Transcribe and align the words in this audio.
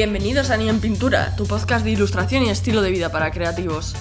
Bienvenidos 0.00 0.48
a 0.48 0.56
Ni 0.56 0.66
en 0.66 0.80
Pintura, 0.80 1.36
tu 1.36 1.46
podcast 1.46 1.84
de 1.84 1.90
ilustración 1.90 2.42
y 2.44 2.48
estilo 2.48 2.80
de 2.80 2.90
vida 2.90 3.12
para 3.12 3.30
creativos. 3.30 3.94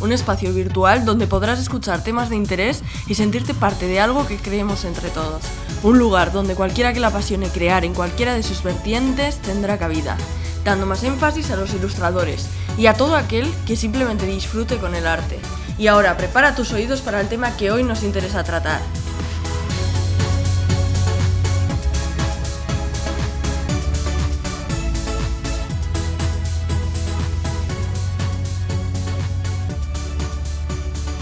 Un 0.00 0.12
espacio 0.12 0.54
virtual 0.54 1.04
donde 1.04 1.26
podrás 1.26 1.58
escuchar 1.58 2.04
temas 2.04 2.30
de 2.30 2.36
interés 2.36 2.84
y 3.08 3.16
sentirte 3.16 3.52
parte 3.52 3.88
de 3.88 3.98
algo 3.98 4.28
que 4.28 4.36
creemos 4.36 4.84
entre 4.84 5.10
todos. 5.10 5.42
Un 5.82 5.98
lugar 5.98 6.30
donde 6.30 6.54
cualquiera 6.54 6.92
que 6.92 7.00
le 7.00 7.06
apasione 7.06 7.48
crear 7.48 7.84
en 7.84 7.94
cualquiera 7.94 8.34
de 8.34 8.44
sus 8.44 8.62
vertientes 8.62 9.38
tendrá 9.38 9.76
cabida, 9.76 10.16
dando 10.64 10.86
más 10.86 11.02
énfasis 11.02 11.50
a 11.50 11.56
los 11.56 11.74
ilustradores 11.74 12.46
y 12.78 12.86
a 12.86 12.94
todo 12.94 13.16
aquel 13.16 13.52
que 13.66 13.74
simplemente 13.74 14.26
disfrute 14.26 14.76
con 14.76 14.94
el 14.94 15.04
arte. 15.04 15.40
Y 15.78 15.88
ahora 15.88 16.16
prepara 16.16 16.54
tus 16.54 16.72
oídos 16.72 17.00
para 17.00 17.20
el 17.20 17.28
tema 17.28 17.56
que 17.56 17.72
hoy 17.72 17.82
nos 17.82 18.04
interesa 18.04 18.44
tratar, 18.44 18.80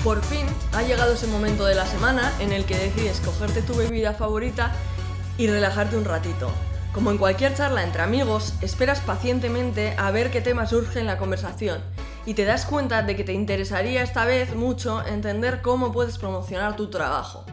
Por 0.08 0.24
fin 0.24 0.46
ha 0.72 0.82
llegado 0.82 1.12
ese 1.12 1.26
momento 1.26 1.66
de 1.66 1.74
la 1.74 1.84
semana 1.84 2.32
en 2.40 2.50
el 2.50 2.64
que 2.64 2.78
decides 2.78 3.20
cogerte 3.20 3.60
tu 3.60 3.74
bebida 3.74 4.14
favorita 4.14 4.72
y 5.36 5.48
relajarte 5.48 5.98
un 5.98 6.06
ratito. 6.06 6.50
Como 6.94 7.10
en 7.10 7.18
cualquier 7.18 7.54
charla 7.54 7.82
entre 7.82 8.00
amigos, 8.00 8.54
esperas 8.62 9.00
pacientemente 9.00 9.94
a 9.98 10.10
ver 10.10 10.30
qué 10.30 10.40
tema 10.40 10.64
surge 10.64 10.98
en 10.98 11.06
la 11.06 11.18
conversación 11.18 11.82
y 12.24 12.32
te 12.32 12.46
das 12.46 12.64
cuenta 12.64 13.02
de 13.02 13.16
que 13.16 13.24
te 13.24 13.34
interesaría 13.34 14.02
esta 14.02 14.24
vez 14.24 14.54
mucho 14.54 15.06
entender 15.06 15.60
cómo 15.60 15.92
puedes 15.92 16.16
promocionar 16.16 16.74
tu 16.74 16.88
trabajo. 16.88 17.44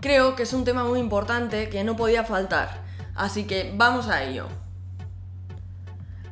Creo 0.00 0.34
que 0.34 0.42
es 0.42 0.52
un 0.52 0.64
tema 0.64 0.82
muy 0.82 0.98
importante 0.98 1.68
que 1.68 1.84
no 1.84 1.94
podía 1.94 2.24
faltar, 2.24 2.82
así 3.14 3.44
que 3.44 3.72
vamos 3.76 4.08
a 4.08 4.24
ello. 4.24 4.48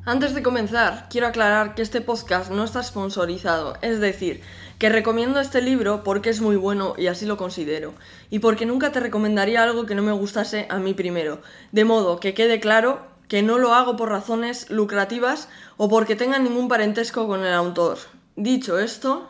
Antes 0.08 0.34
de 0.34 0.42
comenzar, 0.42 1.06
quiero 1.10 1.26
aclarar 1.26 1.74
que 1.74 1.82
este 1.82 2.00
podcast 2.00 2.50
no 2.50 2.64
está 2.64 2.82
sponsorizado, 2.82 3.76
es 3.82 4.00
decir, 4.00 4.40
que 4.78 4.88
recomiendo 4.88 5.38
este 5.38 5.60
libro 5.60 6.02
porque 6.02 6.30
es 6.30 6.40
muy 6.40 6.56
bueno 6.56 6.94
y 6.96 7.08
así 7.08 7.26
lo 7.26 7.36
considero, 7.36 7.92
y 8.30 8.38
porque 8.38 8.64
nunca 8.64 8.90
te 8.90 9.00
recomendaría 9.00 9.62
algo 9.62 9.84
que 9.84 9.94
no 9.94 10.00
me 10.00 10.12
gustase 10.12 10.66
a 10.70 10.78
mí 10.78 10.94
primero, 10.94 11.42
de 11.72 11.84
modo 11.84 12.20
que 12.20 12.32
quede 12.32 12.58
claro 12.58 13.06
que 13.28 13.42
no 13.42 13.58
lo 13.58 13.74
hago 13.74 13.96
por 13.96 14.08
razones 14.08 14.70
lucrativas 14.70 15.50
o 15.76 15.90
porque 15.90 16.16
tenga 16.16 16.38
ningún 16.38 16.68
parentesco 16.68 17.26
con 17.26 17.44
el 17.44 17.52
autor. 17.52 17.98
Dicho 18.34 18.78
esto, 18.78 19.28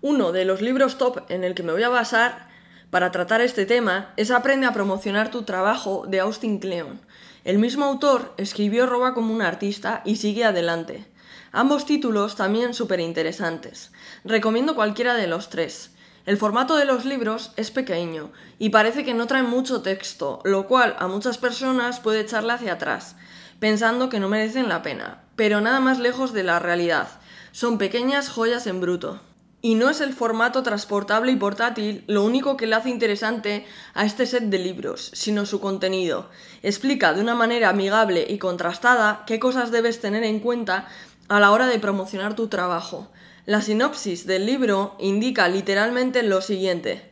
uno 0.00 0.30
de 0.30 0.44
los 0.44 0.62
libros 0.62 0.96
top 0.96 1.28
en 1.28 1.42
el 1.42 1.56
que 1.56 1.64
me 1.64 1.72
voy 1.72 1.82
a 1.82 1.88
basar 1.88 2.46
para 2.90 3.10
tratar 3.10 3.40
este 3.40 3.66
tema 3.66 4.12
es 4.16 4.30
Aprende 4.30 4.68
a 4.68 4.72
promocionar 4.72 5.32
tu 5.32 5.42
trabajo 5.42 6.04
de 6.06 6.20
Austin 6.20 6.60
Kleon. 6.60 7.00
El 7.44 7.58
mismo 7.58 7.86
autor 7.86 8.34
escribió 8.36 8.86
Roba 8.86 9.14
como 9.14 9.34
un 9.34 9.42
artista 9.42 10.02
y 10.04 10.16
sigue 10.16 10.44
adelante. 10.44 11.04
Ambos 11.50 11.86
títulos 11.86 12.36
también 12.36 12.72
súper 12.72 13.00
interesantes. 13.00 13.90
Recomiendo 14.24 14.76
cualquiera 14.76 15.14
de 15.14 15.26
los 15.26 15.50
tres. 15.50 15.90
El 16.24 16.36
formato 16.36 16.76
de 16.76 16.84
los 16.84 17.04
libros 17.04 17.52
es 17.56 17.72
pequeño 17.72 18.30
y 18.60 18.70
parece 18.70 19.04
que 19.04 19.12
no 19.12 19.26
trae 19.26 19.42
mucho 19.42 19.82
texto, 19.82 20.40
lo 20.44 20.68
cual 20.68 20.94
a 21.00 21.08
muchas 21.08 21.36
personas 21.36 21.98
puede 21.98 22.20
echarle 22.20 22.52
hacia 22.52 22.74
atrás, 22.74 23.16
pensando 23.58 24.08
que 24.08 24.20
no 24.20 24.28
merecen 24.28 24.68
la 24.68 24.82
pena, 24.82 25.24
pero 25.34 25.60
nada 25.60 25.80
más 25.80 25.98
lejos 25.98 26.32
de 26.32 26.44
la 26.44 26.60
realidad. 26.60 27.08
Son 27.50 27.76
pequeñas 27.76 28.28
joyas 28.28 28.68
en 28.68 28.80
bruto. 28.80 29.20
Y 29.64 29.76
no 29.76 29.88
es 29.88 30.00
el 30.00 30.12
formato 30.12 30.64
transportable 30.64 31.30
y 31.30 31.36
portátil 31.36 32.02
lo 32.08 32.24
único 32.24 32.56
que 32.56 32.66
le 32.66 32.74
hace 32.74 32.90
interesante 32.90 33.64
a 33.94 34.04
este 34.04 34.26
set 34.26 34.42
de 34.44 34.58
libros, 34.58 35.12
sino 35.14 35.46
su 35.46 35.60
contenido. 35.60 36.28
Explica 36.64 37.14
de 37.14 37.20
una 37.20 37.36
manera 37.36 37.68
amigable 37.68 38.26
y 38.28 38.38
contrastada 38.38 39.22
qué 39.24 39.38
cosas 39.38 39.70
debes 39.70 40.00
tener 40.00 40.24
en 40.24 40.40
cuenta 40.40 40.88
a 41.28 41.38
la 41.38 41.52
hora 41.52 41.68
de 41.68 41.78
promocionar 41.78 42.34
tu 42.34 42.48
trabajo. 42.48 43.12
La 43.46 43.62
sinopsis 43.62 44.26
del 44.26 44.46
libro 44.46 44.96
indica 44.98 45.48
literalmente 45.48 46.24
lo 46.24 46.42
siguiente. 46.42 47.11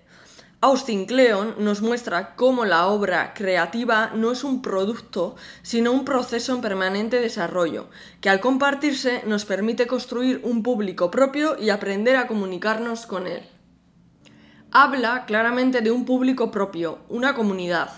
Austin 0.62 1.06
Kleon 1.06 1.54
nos 1.56 1.81
muestra 1.81 2.37
cómo 2.37 2.66
la 2.66 2.87
obra 2.88 3.32
creativa 3.32 4.10
no 4.15 4.31
es 4.31 4.44
un 4.44 4.60
producto, 4.60 5.34
sino 5.62 5.91
un 5.91 6.04
proceso 6.04 6.54
en 6.54 6.60
permanente 6.60 7.19
desarrollo, 7.19 7.88
que 8.21 8.28
al 8.28 8.41
compartirse 8.41 9.22
nos 9.26 9.47
permite 9.47 9.87
construir 9.87 10.43
un 10.44 10.62
público 10.62 11.10
propio 11.10 11.56
y 11.59 11.70
aprender 11.70 12.16
a 12.16 12.26
comunicarnos 12.26 13.06
con 13.06 13.26
él. 13.26 13.49
Habla 14.70 15.25
claramente 15.25 15.81
de 15.81 15.93
un 15.93 16.04
público 16.04 16.50
propio, 16.50 16.99
una 17.09 17.34
comunidad, 17.34 17.91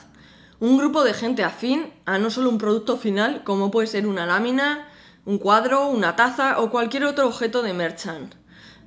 un 0.61 0.78
grupo 0.78 1.03
de 1.03 1.15
gente 1.15 1.43
afín 1.43 1.93
a 2.06 2.19
no 2.19 2.31
solo 2.31 2.49
un 2.49 2.59
producto 2.59 2.97
final 2.97 3.43
como 3.43 3.72
puede 3.72 3.89
ser 3.89 4.06
una 4.06 4.25
lámina, 4.25 4.87
un 5.25 5.39
cuadro, 5.39 5.89
una 5.89 6.15
taza 6.15 6.61
o 6.61 6.71
cualquier 6.71 7.06
otro 7.06 7.27
objeto 7.27 7.62
de 7.62 7.72
merchant. 7.72 8.37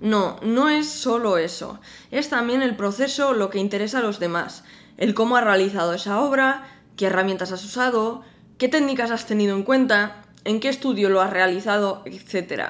No, 0.02 0.40
no 0.42 0.70
es 0.70 0.90
solo 0.90 1.38
eso, 1.38 1.80
es 2.12 2.30
también 2.30 2.62
el 2.62 2.76
proceso 2.76 3.34
lo 3.34 3.50
que 3.50 3.60
interesa 3.60 4.00
a 4.00 4.02
los 4.02 4.20
demás, 4.20 4.64
el 4.98 5.14
cómo 5.14 5.38
has 5.38 5.44
realizado 5.44 5.94
esa 5.94 6.20
obra, 6.20 6.68
qué 6.98 7.08
herramientas 7.08 7.52
has 7.52 7.64
usado, 7.64 8.24
qué 8.58 8.68
técnicas 8.68 9.12
has 9.12 9.26
tenido 9.26 9.56
en 9.56 9.64
cuenta, 9.64 10.24
en 10.44 10.60
qué 10.60 10.70
estudio 10.70 11.10
lo 11.10 11.22
has 11.22 11.32
realizado, 11.32 12.04
etc. 12.06 12.70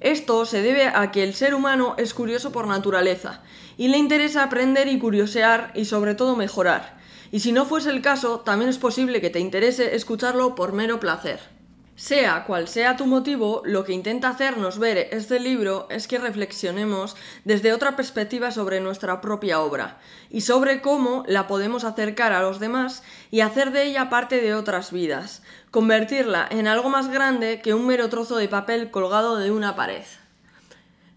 Esto 0.00 0.44
se 0.46 0.62
debe 0.62 0.86
a 0.86 1.10
que 1.10 1.22
el 1.22 1.34
ser 1.34 1.54
humano 1.54 1.94
es 1.98 2.14
curioso 2.14 2.52
por 2.52 2.66
naturaleza 2.66 3.42
y 3.76 3.88
le 3.88 3.98
interesa 3.98 4.42
aprender 4.42 4.88
y 4.88 4.98
curiosear 4.98 5.72
y 5.74 5.84
sobre 5.84 6.14
todo 6.14 6.36
mejorar. 6.36 6.98
Y 7.32 7.40
si 7.40 7.52
no 7.52 7.64
fuese 7.64 7.90
el 7.90 8.02
caso, 8.02 8.40
también 8.40 8.70
es 8.70 8.78
posible 8.78 9.20
que 9.20 9.30
te 9.30 9.40
interese 9.40 9.94
escucharlo 9.94 10.54
por 10.54 10.72
mero 10.72 11.00
placer. 11.00 11.59
Sea 12.00 12.44
cual 12.46 12.66
sea 12.66 12.96
tu 12.96 13.04
motivo, 13.04 13.60
lo 13.66 13.84
que 13.84 13.92
intenta 13.92 14.30
hacernos 14.30 14.78
ver 14.78 15.10
este 15.12 15.38
libro 15.38 15.86
es 15.90 16.08
que 16.08 16.18
reflexionemos 16.18 17.14
desde 17.44 17.74
otra 17.74 17.94
perspectiva 17.94 18.50
sobre 18.52 18.80
nuestra 18.80 19.20
propia 19.20 19.60
obra 19.60 19.98
y 20.30 20.40
sobre 20.40 20.80
cómo 20.80 21.24
la 21.26 21.46
podemos 21.46 21.84
acercar 21.84 22.32
a 22.32 22.40
los 22.40 22.58
demás 22.58 23.02
y 23.30 23.40
hacer 23.40 23.70
de 23.70 23.84
ella 23.84 24.08
parte 24.08 24.40
de 24.40 24.54
otras 24.54 24.92
vidas, 24.92 25.42
convertirla 25.70 26.48
en 26.50 26.68
algo 26.68 26.88
más 26.88 27.08
grande 27.08 27.60
que 27.60 27.74
un 27.74 27.86
mero 27.86 28.08
trozo 28.08 28.38
de 28.38 28.48
papel 28.48 28.90
colgado 28.90 29.36
de 29.36 29.50
una 29.50 29.76
pared. 29.76 30.04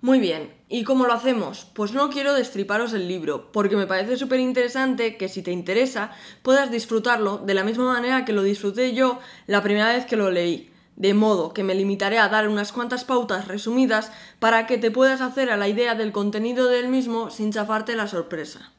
Muy 0.02 0.20
bien, 0.20 0.54
¿y 0.68 0.84
cómo 0.84 1.06
lo 1.06 1.14
hacemos? 1.14 1.66
Pues 1.74 1.94
no 1.94 2.10
quiero 2.10 2.34
destriparos 2.34 2.92
el 2.92 3.08
libro, 3.08 3.54
porque 3.54 3.78
me 3.78 3.88
parece 3.88 4.18
súper 4.18 4.42
interesante 4.42 5.16
que 5.16 5.30
si 5.30 5.44
te 5.44 5.52
interesa 5.52 6.12
puedas 6.42 6.72
disfrutarlo 6.72 7.38
de 7.38 7.54
la 7.54 7.64
misma 7.64 7.86
manera 7.86 8.26
que 8.26 8.34
lo 8.34 8.44
disfruté 8.44 8.94
yo 8.94 9.20
la 9.48 9.64
primera 9.64 9.94
vez 9.94 10.06
que 10.06 10.18
lo 10.18 10.30
leí 10.30 10.73
de 10.96 11.14
modo 11.14 11.54
que 11.54 11.64
me 11.64 11.76
limitaré 11.76 12.20
a 12.20 12.30
dar 12.30 12.48
unas 12.48 12.72
cuantas 12.72 13.04
pautas 13.04 13.48
resumidas 13.48 14.12
para 14.40 14.68
que 14.68 14.78
te 14.78 14.92
puedas 14.92 15.22
hacer 15.22 15.50
a 15.50 15.58
la 15.58 15.68
idea 15.68 15.96
del 15.96 16.12
contenido 16.12 16.68
del 16.68 16.88
mismo 16.88 17.30
sin 17.30 17.52
chafarte 17.52 17.96
la 17.96 18.08
sorpresa. 18.08 18.74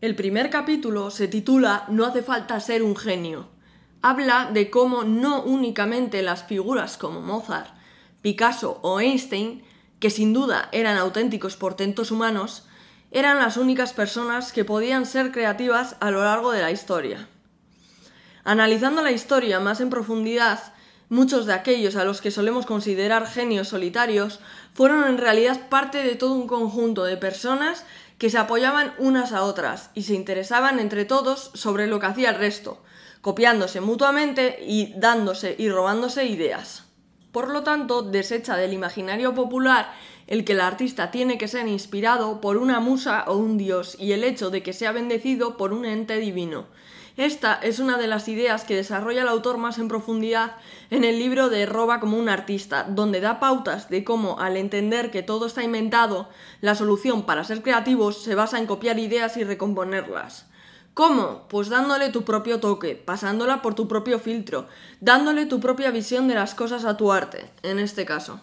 El 0.00 0.14
primer 0.14 0.48
capítulo 0.50 1.10
se 1.10 1.28
titula 1.28 1.84
No 1.88 2.06
hace 2.06 2.22
falta 2.22 2.58
ser 2.60 2.82
un 2.82 2.96
genio. 2.96 3.48
Habla 4.02 4.50
de 4.50 4.70
cómo 4.70 5.04
no 5.04 5.42
únicamente 5.42 6.22
las 6.22 6.44
figuras 6.44 6.96
como 6.96 7.20
Mozart, 7.20 7.74
Picasso 8.22 8.78
o 8.82 9.00
Einstein, 9.00 9.62
que 9.98 10.08
sin 10.08 10.32
duda 10.32 10.70
eran 10.72 10.96
auténticos 10.96 11.56
portentos 11.56 12.10
humanos, 12.10 12.66
eran 13.10 13.38
las 13.38 13.56
únicas 13.56 13.92
personas 13.92 14.52
que 14.52 14.64
podían 14.64 15.04
ser 15.04 15.32
creativas 15.32 15.96
a 16.00 16.10
lo 16.10 16.24
largo 16.24 16.52
de 16.52 16.62
la 16.62 16.70
historia. 16.70 17.28
Analizando 18.44 19.02
la 19.02 19.12
historia 19.12 19.60
más 19.60 19.80
en 19.80 19.90
profundidad, 19.90 20.72
Muchos 21.10 21.44
de 21.44 21.54
aquellos 21.54 21.96
a 21.96 22.04
los 22.04 22.20
que 22.20 22.30
solemos 22.30 22.66
considerar 22.66 23.26
genios 23.26 23.66
solitarios 23.66 24.38
fueron 24.72 25.08
en 25.08 25.18
realidad 25.18 25.68
parte 25.68 25.98
de 26.04 26.14
todo 26.14 26.34
un 26.34 26.46
conjunto 26.46 27.02
de 27.02 27.16
personas 27.16 27.84
que 28.16 28.30
se 28.30 28.38
apoyaban 28.38 28.94
unas 28.96 29.32
a 29.32 29.42
otras 29.42 29.90
y 29.94 30.04
se 30.04 30.14
interesaban 30.14 30.78
entre 30.78 31.04
todos 31.04 31.50
sobre 31.54 31.88
lo 31.88 31.98
que 31.98 32.06
hacía 32.06 32.30
el 32.30 32.36
resto, 32.36 32.80
copiándose 33.22 33.80
mutuamente 33.80 34.60
y 34.64 34.94
dándose 34.98 35.56
y 35.58 35.68
robándose 35.68 36.26
ideas. 36.26 36.84
Por 37.32 37.50
lo 37.50 37.64
tanto, 37.64 38.02
desecha 38.02 38.56
del 38.56 38.72
imaginario 38.72 39.34
popular 39.34 39.92
el 40.28 40.44
que 40.44 40.52
el 40.52 40.60
artista 40.60 41.10
tiene 41.10 41.38
que 41.38 41.48
ser 41.48 41.66
inspirado 41.66 42.40
por 42.40 42.56
una 42.56 42.78
musa 42.78 43.24
o 43.26 43.34
un 43.34 43.58
dios 43.58 43.96
y 43.98 44.12
el 44.12 44.22
hecho 44.22 44.50
de 44.50 44.62
que 44.62 44.72
sea 44.72 44.92
bendecido 44.92 45.56
por 45.56 45.72
un 45.72 45.86
ente 45.86 46.18
divino, 46.20 46.66
esta 47.16 47.54
es 47.54 47.78
una 47.78 47.98
de 47.98 48.06
las 48.06 48.28
ideas 48.28 48.64
que 48.64 48.76
desarrolla 48.76 49.22
el 49.22 49.28
autor 49.28 49.58
más 49.58 49.78
en 49.78 49.88
profundidad 49.88 50.56
en 50.90 51.04
el 51.04 51.18
libro 51.18 51.48
de 51.48 51.66
Roba 51.66 52.00
como 52.00 52.18
un 52.18 52.28
artista, 52.28 52.84
donde 52.84 53.20
da 53.20 53.40
pautas 53.40 53.90
de 53.90 54.04
cómo, 54.04 54.38
al 54.38 54.56
entender 54.56 55.10
que 55.10 55.22
todo 55.22 55.46
está 55.46 55.62
inventado, 55.62 56.28
la 56.60 56.74
solución 56.74 57.24
para 57.26 57.44
ser 57.44 57.62
creativos 57.62 58.22
se 58.22 58.34
basa 58.34 58.58
en 58.58 58.66
copiar 58.66 58.98
ideas 58.98 59.36
y 59.36 59.44
recomponerlas. 59.44 60.46
¿Cómo? 60.94 61.46
Pues 61.48 61.68
dándole 61.68 62.10
tu 62.10 62.24
propio 62.24 62.60
toque, 62.60 62.94
pasándola 62.94 63.62
por 63.62 63.74
tu 63.74 63.86
propio 63.86 64.18
filtro, 64.18 64.66
dándole 65.00 65.46
tu 65.46 65.60
propia 65.60 65.90
visión 65.90 66.28
de 66.28 66.34
las 66.34 66.54
cosas 66.54 66.84
a 66.84 66.96
tu 66.96 67.12
arte, 67.12 67.50
en 67.62 67.78
este 67.78 68.04
caso. 68.04 68.40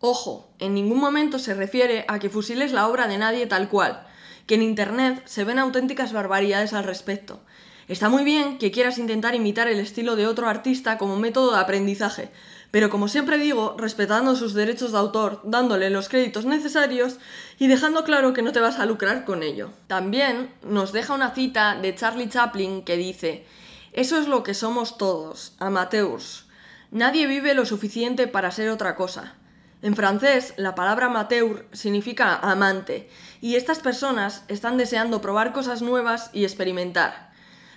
Ojo, 0.00 0.50
en 0.58 0.74
ningún 0.74 1.00
momento 1.00 1.38
se 1.38 1.54
refiere 1.54 2.04
a 2.08 2.18
que 2.18 2.30
fusiles 2.30 2.72
la 2.72 2.88
obra 2.88 3.08
de 3.08 3.18
nadie 3.18 3.46
tal 3.46 3.68
cual, 3.68 4.06
que 4.46 4.54
en 4.54 4.62
Internet 4.62 5.22
se 5.24 5.44
ven 5.44 5.58
auténticas 5.58 6.12
barbaridades 6.12 6.74
al 6.74 6.84
respecto. 6.84 7.40
Está 7.86 8.08
muy 8.08 8.24
bien 8.24 8.56
que 8.56 8.70
quieras 8.70 8.96
intentar 8.96 9.34
imitar 9.34 9.68
el 9.68 9.78
estilo 9.78 10.16
de 10.16 10.26
otro 10.26 10.48
artista 10.48 10.96
como 10.96 11.16
método 11.16 11.52
de 11.52 11.60
aprendizaje, 11.60 12.30
pero 12.70 12.88
como 12.88 13.08
siempre 13.08 13.36
digo, 13.36 13.76
respetando 13.78 14.34
sus 14.36 14.54
derechos 14.54 14.92
de 14.92 14.98
autor, 14.98 15.42
dándole 15.44 15.90
los 15.90 16.08
créditos 16.08 16.46
necesarios 16.46 17.18
y 17.58 17.66
dejando 17.66 18.02
claro 18.02 18.32
que 18.32 18.40
no 18.40 18.52
te 18.52 18.60
vas 18.60 18.78
a 18.78 18.86
lucrar 18.86 19.26
con 19.26 19.42
ello. 19.42 19.70
También 19.86 20.50
nos 20.62 20.92
deja 20.92 21.12
una 21.12 21.34
cita 21.34 21.78
de 21.80 21.94
Charlie 21.94 22.30
Chaplin 22.30 22.84
que 22.84 22.96
dice, 22.96 23.44
eso 23.92 24.18
es 24.18 24.28
lo 24.28 24.42
que 24.42 24.54
somos 24.54 24.96
todos, 24.96 25.54
amateurs. 25.58 26.46
Nadie 26.90 27.26
vive 27.26 27.52
lo 27.52 27.66
suficiente 27.66 28.28
para 28.28 28.50
ser 28.50 28.70
otra 28.70 28.96
cosa. 28.96 29.34
En 29.82 29.94
francés, 29.94 30.54
la 30.56 30.74
palabra 30.74 31.06
amateur 31.06 31.68
significa 31.72 32.36
amante, 32.36 33.10
y 33.42 33.56
estas 33.56 33.80
personas 33.80 34.42
están 34.48 34.78
deseando 34.78 35.20
probar 35.20 35.52
cosas 35.52 35.82
nuevas 35.82 36.30
y 36.32 36.44
experimentar. 36.44 37.33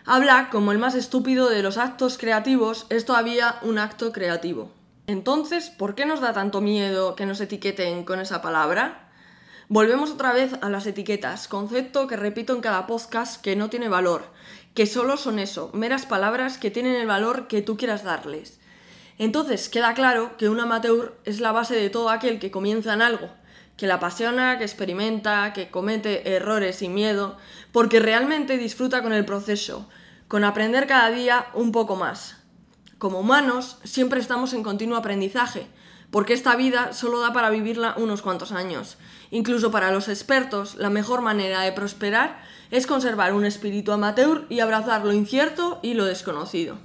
Habla 0.10 0.50
como 0.50 0.72
el 0.72 0.78
más 0.78 0.96
estúpido 0.96 1.50
de 1.50 1.62
los 1.62 1.78
actos 1.78 2.18
creativos 2.18 2.86
es 2.90 3.04
todavía 3.04 3.58
un 3.62 3.78
acto 3.78 4.14
creativo. 4.14 4.72
Entonces, 5.06 5.70
¿por 5.70 5.96
qué 5.96 6.06
nos 6.06 6.22
da 6.22 6.32
tanto 6.32 6.62
miedo 6.62 7.18
que 7.18 7.26
nos 7.26 7.42
etiqueten 7.42 8.06
con 8.06 8.22
esa 8.22 8.42
palabra? 8.42 9.10
Volvemos 9.68 10.12
otra 10.12 10.32
vez 10.32 10.54
a 10.62 10.70
las 10.70 10.88
etiquetas, 10.88 11.50
concepto 11.50 12.08
que 12.08 12.16
repito 12.16 12.56
en 12.56 12.62
cada 12.62 12.88
podcast 12.88 13.42
que 13.42 13.58
no 13.58 13.70
tiene 13.70 13.90
valor, 13.90 14.24
que 14.74 14.86
solo 14.86 15.18
son 15.18 15.40
eso, 15.40 15.72
meras 15.74 16.06
palabras 16.06 16.58
que 16.58 16.72
tienen 16.72 16.96
el 16.96 17.06
valor 17.06 17.50
que 17.50 17.62
tú 17.62 17.76
quieras 17.76 18.06
darles. 18.06 18.62
Entonces 19.18 19.68
queda 19.68 19.94
claro 19.94 20.38
que 20.38 20.48
un 20.48 20.62
amateur 20.62 21.18
es 21.26 21.42
la 21.42 21.52
base 21.52 21.76
de 21.76 21.90
todo 21.90 22.12
aquel 22.12 22.40
que 22.40 22.50
comienza 22.50 22.94
en 22.94 23.02
algo, 23.02 23.30
que 23.78 23.88
la 23.88 23.96
apasiona, 23.96 24.58
que 24.58 24.64
experimenta, 24.64 25.54
que 25.54 25.70
comete 25.70 26.36
errores 26.36 26.78
sin 26.78 26.94
miedo, 26.94 27.38
porque 27.72 28.00
realmente 28.00 28.58
disfruta 28.58 29.04
con 29.04 29.14
el 29.14 29.24
proceso, 29.24 29.88
con 30.28 30.44
aprender 30.44 30.88
cada 30.88 31.12
día 31.12 31.48
un 31.54 31.72
poco 31.72 31.96
más. 31.96 32.38
Como 32.98 33.20
humanos 33.20 33.78
siempre 33.84 34.20
estamos 34.20 34.54
en 34.54 34.64
continuo 34.64 34.98
aprendizaje, 34.98 35.68
porque 36.10 36.34
esta 36.34 36.56
vida 36.56 36.94
solo 36.94 37.20
da 37.20 37.34
para 37.34 37.52
vivirla 37.52 37.94
unos 37.98 38.24
cuantos 38.24 38.52
años. 38.52 38.98
Incluso 39.30 39.72
para 39.72 39.92
los 39.92 40.08
expertos, 40.08 40.76
la 40.76 40.90
mejor 40.90 41.22
manera 41.22 41.62
de 41.62 41.72
prosperar 41.72 42.42
es 42.72 42.88
conservar 42.88 43.34
un 43.34 43.46
espíritu 43.46 43.92
amateur 43.92 44.46
y 44.50 44.60
abrazar 44.62 45.06
lo 45.06 45.14
incierto 45.14 45.80
y 45.84 45.94
lo 45.94 46.06
desconocido. 46.06 46.80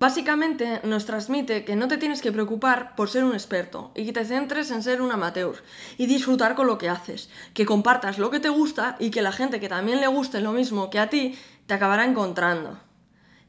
Básicamente 0.00 0.80
nos 0.82 1.04
transmite 1.04 1.62
que 1.66 1.76
no 1.76 1.86
te 1.86 1.98
tienes 1.98 2.22
que 2.22 2.32
preocupar 2.32 2.96
por 2.96 3.10
ser 3.10 3.22
un 3.22 3.34
experto 3.34 3.92
y 3.94 4.06
que 4.06 4.14
te 4.14 4.24
centres 4.24 4.70
en 4.70 4.82
ser 4.82 5.02
un 5.02 5.12
amateur 5.12 5.62
y 5.98 6.06
disfrutar 6.06 6.54
con 6.54 6.66
lo 6.66 6.78
que 6.78 6.88
haces, 6.88 7.28
que 7.52 7.66
compartas 7.66 8.16
lo 8.16 8.30
que 8.30 8.40
te 8.40 8.48
gusta 8.48 8.96
y 8.98 9.10
que 9.10 9.20
la 9.20 9.30
gente 9.30 9.60
que 9.60 9.68
también 9.68 10.00
le 10.00 10.06
guste 10.06 10.40
lo 10.40 10.52
mismo 10.52 10.88
que 10.88 11.00
a 11.00 11.10
ti 11.10 11.38
te 11.66 11.74
acabará 11.74 12.06
encontrando. 12.06 12.80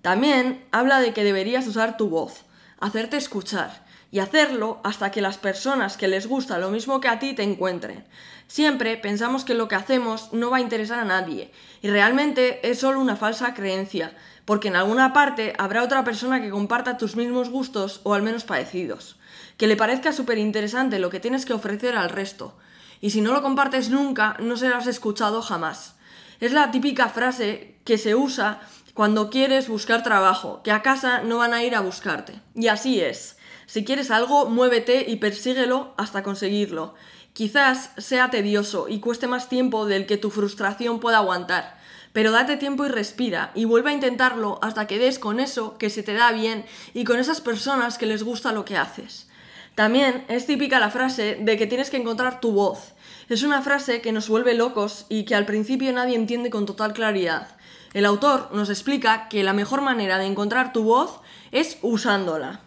También 0.01 0.65
habla 0.73 0.99
de 0.99 1.13
que 1.13 1.23
deberías 1.23 1.65
usar 1.67 1.95
tu 1.95 2.09
voz, 2.09 2.43
hacerte 2.81 3.15
escuchar 3.15 3.85
y 4.11 4.19
hacerlo 4.19 4.81
hasta 4.83 5.09
que 5.09 5.21
las 5.21 5.37
personas 5.37 5.95
que 5.95 6.09
les 6.09 6.27
gusta 6.27 6.59
lo 6.59 6.69
mismo 6.69 6.99
que 6.99 7.07
a 7.07 7.17
ti 7.17 7.33
te 7.33 7.43
encuentren. 7.43 8.03
Siempre 8.47 8.97
pensamos 8.97 9.45
que 9.45 9.53
lo 9.53 9.69
que 9.69 9.75
hacemos 9.75 10.33
no 10.33 10.49
va 10.49 10.57
a 10.57 10.61
interesar 10.61 10.99
a 10.99 11.05
nadie 11.05 11.49
y 11.81 11.89
realmente 11.89 12.69
es 12.69 12.79
solo 12.79 12.99
una 12.99 13.15
falsa 13.15 13.53
creencia 13.53 14.13
porque 14.51 14.67
en 14.67 14.75
alguna 14.75 15.13
parte 15.13 15.53
habrá 15.57 15.81
otra 15.81 16.03
persona 16.03 16.41
que 16.41 16.49
comparta 16.49 16.97
tus 16.97 17.15
mismos 17.15 17.49
gustos 17.49 18.01
o 18.03 18.13
al 18.13 18.21
menos 18.21 18.43
parecidos, 18.43 19.15
que 19.55 19.65
le 19.65 19.77
parezca 19.77 20.11
súper 20.11 20.37
interesante 20.39 20.99
lo 20.99 21.09
que 21.09 21.21
tienes 21.21 21.45
que 21.45 21.53
ofrecer 21.53 21.95
al 21.95 22.09
resto, 22.09 22.57
y 22.99 23.11
si 23.11 23.21
no 23.21 23.31
lo 23.31 23.41
compartes 23.41 23.89
nunca, 23.89 24.35
no 24.41 24.57
serás 24.57 24.87
escuchado 24.87 25.41
jamás. 25.41 25.95
Es 26.41 26.51
la 26.51 26.69
típica 26.69 27.07
frase 27.07 27.77
que 27.85 27.97
se 27.97 28.13
usa 28.13 28.59
cuando 28.93 29.29
quieres 29.29 29.69
buscar 29.69 30.03
trabajo, 30.03 30.61
que 30.65 30.73
a 30.73 30.81
casa 30.81 31.21
no 31.21 31.37
van 31.37 31.53
a 31.53 31.63
ir 31.63 31.73
a 31.73 31.79
buscarte. 31.79 32.41
Y 32.53 32.67
así 32.67 32.99
es. 32.99 33.37
Si 33.67 33.85
quieres 33.85 34.11
algo, 34.11 34.49
muévete 34.49 35.09
y 35.09 35.15
persíguelo 35.15 35.93
hasta 35.95 36.23
conseguirlo. 36.23 36.93
Quizás 37.31 37.91
sea 37.97 38.29
tedioso 38.31 38.89
y 38.89 38.99
cueste 38.99 39.27
más 39.27 39.47
tiempo 39.47 39.85
del 39.85 40.05
que 40.05 40.17
tu 40.17 40.29
frustración 40.29 40.99
pueda 40.99 41.19
aguantar, 41.19 41.79
pero 42.13 42.31
date 42.31 42.57
tiempo 42.57 42.85
y 42.85 42.89
respira 42.89 43.51
y 43.55 43.65
vuelve 43.65 43.91
a 43.91 43.93
intentarlo 43.93 44.59
hasta 44.61 44.87
que 44.87 44.99
des 44.99 45.19
con 45.19 45.39
eso 45.39 45.77
que 45.77 45.89
se 45.89 46.03
te 46.03 46.13
da 46.13 46.31
bien 46.31 46.65
y 46.93 47.03
con 47.03 47.19
esas 47.19 47.41
personas 47.41 47.97
que 47.97 48.05
les 48.05 48.23
gusta 48.23 48.51
lo 48.51 48.65
que 48.65 48.77
haces. 48.77 49.27
También 49.75 50.25
es 50.27 50.45
típica 50.45 50.79
la 50.79 50.89
frase 50.89 51.37
de 51.39 51.57
que 51.57 51.67
tienes 51.67 51.89
que 51.89 51.97
encontrar 51.97 52.41
tu 52.41 52.51
voz. 52.51 52.93
Es 53.29 53.43
una 53.43 53.61
frase 53.61 54.01
que 54.01 54.11
nos 54.11 54.27
vuelve 54.27 54.53
locos 54.53 55.05
y 55.07 55.23
que 55.23 55.35
al 55.35 55.45
principio 55.45 55.91
nadie 55.93 56.15
entiende 56.15 56.49
con 56.49 56.65
total 56.65 56.93
claridad. 56.93 57.47
El 57.93 58.05
autor 58.05 58.49
nos 58.53 58.69
explica 58.69 59.29
que 59.29 59.43
la 59.43 59.53
mejor 59.53 59.81
manera 59.81 60.17
de 60.17 60.25
encontrar 60.25 60.73
tu 60.73 60.83
voz 60.83 61.21
es 61.51 61.77
usándola. 61.81 62.61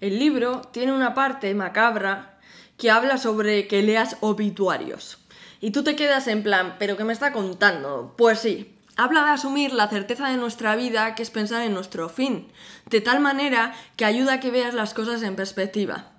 El 0.00 0.18
libro 0.20 0.62
tiene 0.72 0.92
una 0.92 1.14
parte 1.14 1.52
macabra 1.54 2.38
que 2.76 2.90
habla 2.90 3.18
sobre 3.18 3.66
que 3.66 3.82
leas 3.82 4.16
obituarios. 4.20 5.18
Y 5.60 5.72
tú 5.72 5.82
te 5.82 5.96
quedas 5.96 6.28
en 6.28 6.44
plan, 6.44 6.76
¿pero 6.78 6.96
qué 6.96 7.04
me 7.04 7.12
está 7.12 7.32
contando? 7.32 8.14
Pues 8.16 8.38
sí, 8.38 8.76
habla 8.96 9.24
de 9.24 9.30
asumir 9.30 9.72
la 9.72 9.88
certeza 9.88 10.28
de 10.28 10.36
nuestra 10.36 10.76
vida, 10.76 11.16
que 11.16 11.22
es 11.22 11.30
pensar 11.30 11.62
en 11.62 11.74
nuestro 11.74 12.08
fin, 12.08 12.46
de 12.86 13.00
tal 13.00 13.18
manera 13.18 13.74
que 13.96 14.04
ayuda 14.04 14.34
a 14.34 14.40
que 14.40 14.52
veas 14.52 14.74
las 14.74 14.94
cosas 14.94 15.22
en 15.22 15.34
perspectiva. 15.34 16.12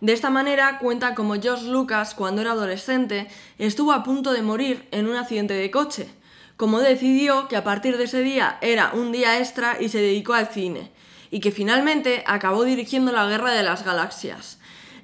De 0.00 0.14
esta 0.14 0.30
manera 0.30 0.78
cuenta 0.78 1.14
como 1.14 1.34
George 1.34 1.66
Lucas, 1.66 2.14
cuando 2.14 2.40
era 2.40 2.52
adolescente, 2.52 3.28
estuvo 3.58 3.92
a 3.92 4.02
punto 4.02 4.32
de 4.32 4.42
morir 4.42 4.88
en 4.92 5.08
un 5.08 5.16
accidente 5.16 5.54
de 5.54 5.70
coche, 5.70 6.08
como 6.56 6.80
decidió 6.80 7.48
que 7.48 7.56
a 7.56 7.64
partir 7.64 7.98
de 7.98 8.04
ese 8.04 8.22
día 8.22 8.56
era 8.62 8.92
un 8.94 9.12
día 9.12 9.38
extra 9.38 9.76
y 9.78 9.90
se 9.90 10.00
dedicó 10.00 10.32
al 10.32 10.48
cine, 10.48 10.90
y 11.30 11.40
que 11.40 11.52
finalmente 11.52 12.24
acabó 12.26 12.64
dirigiendo 12.64 13.12
la 13.12 13.26
Guerra 13.26 13.52
de 13.52 13.62
las 13.62 13.84
Galaxias. 13.84 14.55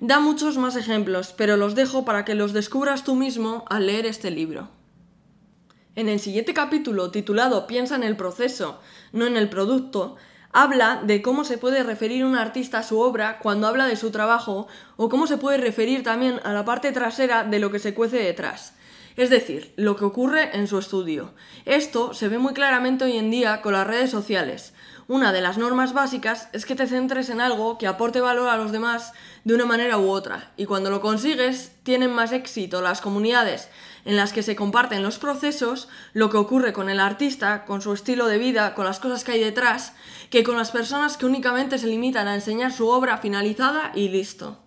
Da 0.02 0.18
muchos 0.18 0.58
más 0.58 0.74
ejemplos, 0.74 1.32
pero 1.32 1.56
los 1.56 1.76
dejo 1.76 2.04
para 2.04 2.24
que 2.24 2.34
los 2.34 2.52
descubras 2.52 3.04
tú 3.04 3.14
mismo 3.14 3.64
al 3.70 3.86
leer 3.86 4.04
este 4.04 4.32
libro. 4.32 4.68
En 5.94 6.08
el 6.08 6.18
siguiente 6.18 6.52
capítulo, 6.52 7.12
titulado 7.12 7.68
Piensa 7.68 7.94
en 7.94 8.02
el 8.02 8.16
proceso, 8.16 8.80
no 9.12 9.28
en 9.28 9.36
el 9.36 9.48
producto, 9.48 10.16
habla 10.50 11.00
de 11.04 11.22
cómo 11.22 11.44
se 11.44 11.56
puede 11.56 11.84
referir 11.84 12.24
un 12.24 12.34
artista 12.34 12.80
a 12.80 12.82
su 12.82 12.98
obra 12.98 13.38
cuando 13.38 13.68
habla 13.68 13.86
de 13.86 13.94
su 13.94 14.10
trabajo 14.10 14.66
o 14.96 15.08
cómo 15.08 15.28
se 15.28 15.36
puede 15.36 15.58
referir 15.58 16.02
también 16.02 16.40
a 16.42 16.52
la 16.52 16.64
parte 16.64 16.90
trasera 16.90 17.44
de 17.44 17.60
lo 17.60 17.70
que 17.70 17.78
se 17.78 17.94
cuece 17.94 18.16
detrás. 18.16 18.74
Es 19.14 19.30
decir, 19.30 19.72
lo 19.76 19.94
que 19.94 20.04
ocurre 20.04 20.56
en 20.56 20.66
su 20.66 20.78
estudio. 20.78 21.32
Esto 21.64 22.12
se 22.12 22.26
ve 22.26 22.38
muy 22.38 22.54
claramente 22.54 23.04
hoy 23.04 23.18
en 23.18 23.30
día 23.30 23.62
con 23.62 23.74
las 23.74 23.86
redes 23.86 24.10
sociales. 24.10 24.74
Una 25.12 25.30
de 25.30 25.42
las 25.42 25.58
normas 25.58 25.92
básicas 25.92 26.48
es 26.54 26.64
que 26.64 26.74
te 26.74 26.86
centres 26.86 27.28
en 27.28 27.42
algo 27.42 27.76
que 27.76 27.86
aporte 27.86 28.22
valor 28.22 28.48
a 28.48 28.56
los 28.56 28.72
demás 28.72 29.12
de 29.44 29.52
una 29.52 29.66
manera 29.66 29.98
u 29.98 30.08
otra, 30.08 30.52
y 30.56 30.64
cuando 30.64 30.88
lo 30.88 31.02
consigues 31.02 31.72
tienen 31.82 32.14
más 32.14 32.32
éxito 32.32 32.80
las 32.80 33.02
comunidades 33.02 33.68
en 34.06 34.16
las 34.16 34.32
que 34.32 34.42
se 34.42 34.56
comparten 34.56 35.02
los 35.02 35.18
procesos, 35.18 35.90
lo 36.14 36.30
que 36.30 36.38
ocurre 36.38 36.72
con 36.72 36.88
el 36.88 36.98
artista, 36.98 37.66
con 37.66 37.82
su 37.82 37.92
estilo 37.92 38.26
de 38.26 38.38
vida, 38.38 38.74
con 38.74 38.86
las 38.86 39.00
cosas 39.00 39.22
que 39.22 39.32
hay 39.32 39.40
detrás, 39.40 39.92
que 40.30 40.44
con 40.44 40.56
las 40.56 40.70
personas 40.70 41.18
que 41.18 41.26
únicamente 41.26 41.76
se 41.76 41.88
limitan 41.88 42.26
a 42.26 42.34
enseñar 42.34 42.72
su 42.72 42.88
obra 42.88 43.18
finalizada 43.18 43.92
y 43.94 44.08
listo. 44.08 44.62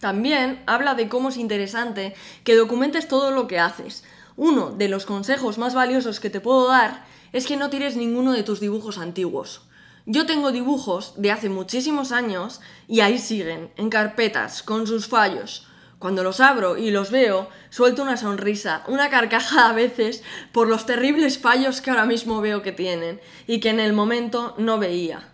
También 0.00 0.64
habla 0.66 0.94
de 0.94 1.08
cómo 1.08 1.30
es 1.30 1.38
interesante 1.38 2.14
que 2.44 2.56
documentes 2.56 3.08
todo 3.08 3.30
lo 3.30 3.46
que 3.46 3.58
haces. 3.58 4.04
Uno 4.36 4.72
de 4.72 4.90
los 4.90 5.06
consejos 5.06 5.56
más 5.56 5.74
valiosos 5.74 6.20
que 6.20 6.28
te 6.28 6.42
puedo 6.42 6.68
dar 6.68 7.15
es 7.36 7.46
que 7.46 7.56
no 7.56 7.68
tires 7.68 7.96
ninguno 7.96 8.32
de 8.32 8.42
tus 8.42 8.60
dibujos 8.60 8.96
antiguos. 8.96 9.60
Yo 10.06 10.24
tengo 10.24 10.52
dibujos 10.52 11.12
de 11.16 11.30
hace 11.30 11.50
muchísimos 11.50 12.10
años 12.10 12.60
y 12.88 13.00
ahí 13.00 13.18
siguen, 13.18 13.70
en 13.76 13.90
carpetas, 13.90 14.62
con 14.62 14.86
sus 14.86 15.06
fallos. 15.06 15.66
Cuando 15.98 16.22
los 16.22 16.40
abro 16.40 16.78
y 16.78 16.90
los 16.90 17.10
veo, 17.10 17.50
suelto 17.68 18.02
una 18.02 18.16
sonrisa, 18.16 18.84
una 18.86 19.10
carcajada 19.10 19.70
a 19.70 19.74
veces 19.74 20.22
por 20.52 20.66
los 20.66 20.86
terribles 20.86 21.38
fallos 21.38 21.82
que 21.82 21.90
ahora 21.90 22.06
mismo 22.06 22.40
veo 22.40 22.62
que 22.62 22.72
tienen 22.72 23.20
y 23.46 23.60
que 23.60 23.68
en 23.68 23.80
el 23.80 23.92
momento 23.92 24.54
no 24.56 24.78
veía. 24.78 25.28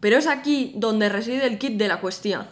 Pero 0.00 0.16
es 0.16 0.26
aquí 0.26 0.72
donde 0.76 1.10
reside 1.10 1.46
el 1.46 1.58
kit 1.58 1.76
de 1.76 1.88
la 1.88 2.00
cuestión. 2.00 2.46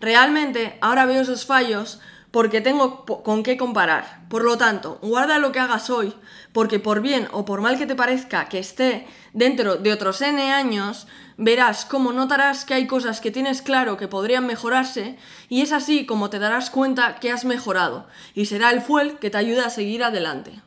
Realmente 0.00 0.76
ahora 0.80 1.06
veo 1.06 1.22
esos 1.22 1.46
fallos 1.46 2.00
porque 2.30 2.60
tengo 2.60 3.04
con 3.04 3.42
qué 3.42 3.56
comparar. 3.56 4.26
Por 4.28 4.44
lo 4.44 4.56
tanto, 4.56 4.98
guarda 5.02 5.38
lo 5.38 5.52
que 5.52 5.58
hagas 5.58 5.90
hoy, 5.90 6.14
porque 6.52 6.78
por 6.78 7.00
bien 7.00 7.28
o 7.32 7.44
por 7.44 7.60
mal 7.60 7.78
que 7.78 7.86
te 7.86 7.96
parezca 7.96 8.48
que 8.48 8.58
esté 8.58 9.06
dentro 9.32 9.76
de 9.76 9.92
otros 9.92 10.20
N 10.22 10.52
años, 10.52 11.06
verás 11.36 11.84
cómo 11.84 12.12
notarás 12.12 12.64
que 12.64 12.74
hay 12.74 12.86
cosas 12.86 13.20
que 13.20 13.30
tienes 13.30 13.62
claro 13.62 13.96
que 13.96 14.08
podrían 14.08 14.46
mejorarse, 14.46 15.16
y 15.48 15.62
es 15.62 15.72
así 15.72 16.06
como 16.06 16.30
te 16.30 16.38
darás 16.38 16.70
cuenta 16.70 17.16
que 17.16 17.32
has 17.32 17.44
mejorado, 17.44 18.06
y 18.34 18.46
será 18.46 18.70
el 18.70 18.80
fuel 18.80 19.18
que 19.18 19.30
te 19.30 19.38
ayude 19.38 19.62
a 19.62 19.70
seguir 19.70 20.04
adelante. 20.04 20.60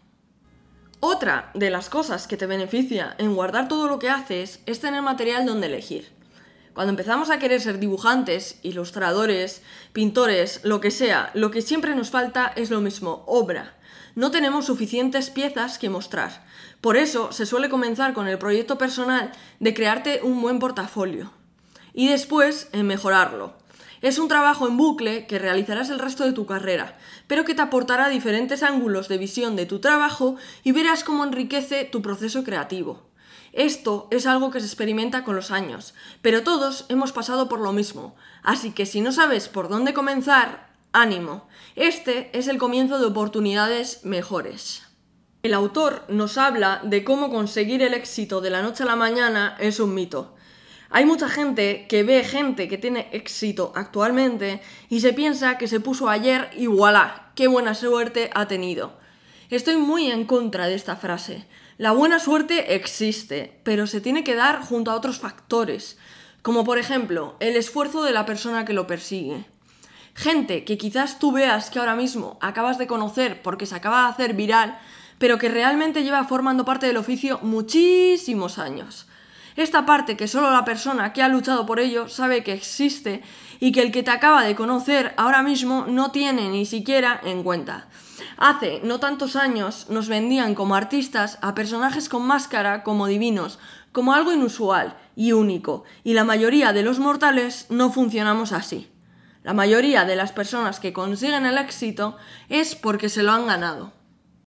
Otra 1.00 1.52
de 1.54 1.70
las 1.70 1.90
cosas 1.90 2.28
que 2.28 2.38
te 2.38 2.46
beneficia 2.46 3.16
en 3.18 3.36
guardar 3.36 3.68
todo 3.68 3.88
lo 3.88 4.00
que 4.00 4.10
haces 4.10 4.62
es 4.66 4.80
tener 4.80 5.02
material 5.02 5.46
donde 5.46 5.68
elegir. 5.68 6.14
Cuando 6.74 6.90
empezamos 6.90 7.30
a 7.30 7.38
querer 7.38 7.62
ser 7.62 7.78
dibujantes, 7.78 8.58
ilustradores, 8.64 9.62
pintores, 9.94 10.60
lo 10.64 10.82
que 10.82 10.90
sea, 10.90 11.30
lo 11.36 11.52
que 11.52 11.62
siempre 11.62 11.96
nos 11.96 12.10
falta 12.10 12.52
es 12.56 12.72
lo 12.72 12.82
mismo, 12.82 13.24
obra. 13.28 13.76
No 14.16 14.32
tenemos 14.32 14.66
suficientes 14.66 15.30
piezas 15.30 15.78
que 15.78 15.90
mostrar. 15.90 16.46
Por 16.82 16.98
eso 16.98 17.32
se 17.32 17.46
suele 17.46 17.70
comenzar 17.70 18.14
con 18.14 18.28
el 18.28 18.40
proyecto 18.40 18.80
personal 18.80 19.32
de 19.60 19.74
crearte 19.76 20.22
un 20.24 20.42
buen 20.42 20.58
portafolio. 20.58 21.32
Y 21.94 22.08
después 22.08 22.70
en 22.72 22.88
mejorarlo. 22.88 23.54
Es 24.02 24.18
un 24.18 24.28
trabajo 24.28 24.68
en 24.68 24.76
bucle 24.76 25.28
que 25.28 25.40
realizarás 25.40 25.90
el 25.90 26.00
resto 26.00 26.26
de 26.26 26.34
tu 26.34 26.46
carrera, 26.46 26.98
pero 27.28 27.46
que 27.46 27.54
te 27.54 27.62
aportará 27.62 28.10
diferentes 28.10 28.64
ángulos 28.64 29.08
de 29.08 29.20
visión 29.20 29.56
de 29.56 29.68
tu 29.68 29.80
trabajo 29.80 30.36
y 30.64 30.72
verás 30.72 31.04
cómo 31.04 31.24
enriquece 31.24 31.86
tu 31.86 32.02
proceso 32.02 32.44
creativo. 32.44 33.13
Esto 33.54 34.08
es 34.10 34.26
algo 34.26 34.50
que 34.50 34.60
se 34.60 34.66
experimenta 34.66 35.24
con 35.24 35.36
los 35.36 35.52
años, 35.52 35.94
pero 36.24 36.44
todos 36.44 36.86
hemos 36.90 37.12
pasado 37.12 37.48
por 37.48 37.60
lo 37.60 37.72
mismo, 37.72 38.16
así 38.42 38.72
que 38.72 38.88
si 38.88 39.00
no 39.00 39.12
sabes 39.12 39.48
por 39.48 39.70
dónde 39.70 39.94
comenzar, 39.94 40.74
ánimo. 40.92 41.48
Este 41.76 42.30
es 42.38 42.48
el 42.48 42.58
comienzo 42.58 43.00
de 43.00 43.06
oportunidades 43.06 44.04
mejores. 44.06 44.84
El 45.44 45.54
autor 45.54 46.04
nos 46.08 46.38
habla 46.38 46.80
de 46.84 47.04
cómo 47.04 47.30
conseguir 47.30 47.84
el 47.84 47.94
éxito 47.94 48.42
de 48.42 48.50
la 48.50 48.62
noche 48.62 48.84
a 48.84 48.86
la 48.88 48.96
mañana 48.96 49.56
es 49.60 49.80
un 49.80 49.94
mito. 49.94 50.36
Hay 50.90 51.06
mucha 51.06 51.28
gente 51.28 51.86
que 51.88 52.04
ve 52.04 52.24
gente 52.24 52.68
que 52.68 52.78
tiene 52.78 53.10
éxito 53.12 53.72
actualmente 53.76 54.62
y 54.90 55.02
se 55.02 55.12
piensa 55.12 55.58
que 55.58 55.68
se 55.68 55.80
puso 55.80 56.08
ayer 56.08 56.50
y 56.56 56.68
voilà, 56.68 57.32
qué 57.36 57.48
buena 57.48 57.76
suerte 57.76 58.30
ha 58.34 58.48
tenido. 58.48 58.94
Estoy 59.50 59.78
muy 59.78 60.10
en 60.10 60.26
contra 60.26 60.68
de 60.68 60.76
esta 60.76 60.96
frase. 60.96 61.46
La 61.78 61.92
buena 61.92 62.20
suerte 62.20 62.76
existe, 62.76 63.60
pero 63.64 63.88
se 63.88 64.00
tiene 64.00 64.24
que 64.24 64.36
dar 64.36 64.62
junto 64.62 64.92
a 64.92 64.96
otros 64.96 65.20
factores, 65.20 65.98
como 66.44 66.64
por 66.64 66.78
ejemplo 66.78 67.36
el 67.40 67.56
esfuerzo 67.56 68.04
de 68.04 68.12
la 68.12 68.28
persona 68.28 68.64
que 68.64 68.74
lo 68.74 68.86
persigue. 68.86 69.46
Gente 70.14 70.66
que 70.66 70.78
quizás 70.78 71.18
tú 71.18 71.32
veas 71.32 71.72
que 71.72 71.80
ahora 71.80 71.96
mismo 71.96 72.38
acabas 72.42 72.78
de 72.78 72.86
conocer 72.86 73.42
porque 73.42 73.66
se 73.66 73.76
acaba 73.76 74.04
de 74.04 74.10
hacer 74.10 74.34
viral, 74.36 74.78
pero 75.18 75.40
que 75.40 75.50
realmente 75.50 76.04
lleva 76.04 76.26
formando 76.26 76.64
parte 76.64 76.86
del 76.86 76.98
oficio 76.98 77.40
muchísimos 77.42 78.60
años. 78.60 79.08
Esta 79.56 79.86
parte 79.86 80.16
que 80.16 80.28
solo 80.28 80.52
la 80.52 80.66
persona 80.66 81.14
que 81.14 81.24
ha 81.24 81.28
luchado 81.28 81.66
por 81.66 81.80
ello 81.80 82.08
sabe 82.08 82.44
que 82.44 82.54
existe 82.54 83.24
y 83.60 83.72
que 83.72 83.82
el 83.82 83.92
que 83.92 84.04
te 84.04 84.12
acaba 84.12 84.44
de 84.44 84.56
conocer 84.56 85.14
ahora 85.18 85.42
mismo 85.42 85.86
no 85.88 86.12
tiene 86.12 86.50
ni 86.50 86.66
siquiera 86.66 87.20
en 87.24 87.44
cuenta. 87.44 87.88
Hace 88.46 88.82
no 88.84 89.00
tantos 89.00 89.38
años 89.38 89.86
nos 89.88 90.10
vendían 90.10 90.54
como 90.54 90.76
artistas 90.76 91.38
a 91.42 91.56
personajes 91.56 92.10
con 92.10 92.28
máscara 92.28 92.84
como 92.84 93.08
divinos, 93.08 93.58
como 93.94 94.12
algo 94.12 94.34
inusual 94.34 94.98
y 95.16 95.32
único, 95.32 95.86
y 96.04 96.12
la 96.12 96.26
mayoría 96.26 96.74
de 96.74 96.84
los 96.84 97.00
mortales 97.00 97.68
no 97.70 97.90
funcionamos 97.90 98.52
así. 98.52 98.92
La 99.44 99.54
mayoría 99.54 100.04
de 100.04 100.18
las 100.18 100.34
personas 100.34 100.82
que 100.82 100.92
consiguen 100.92 101.46
el 101.46 101.58
éxito 101.58 102.18
es 102.50 102.76
porque 102.76 103.08
se 103.08 103.24
lo 103.24 103.32
han 103.32 103.48
ganado. 103.48 103.94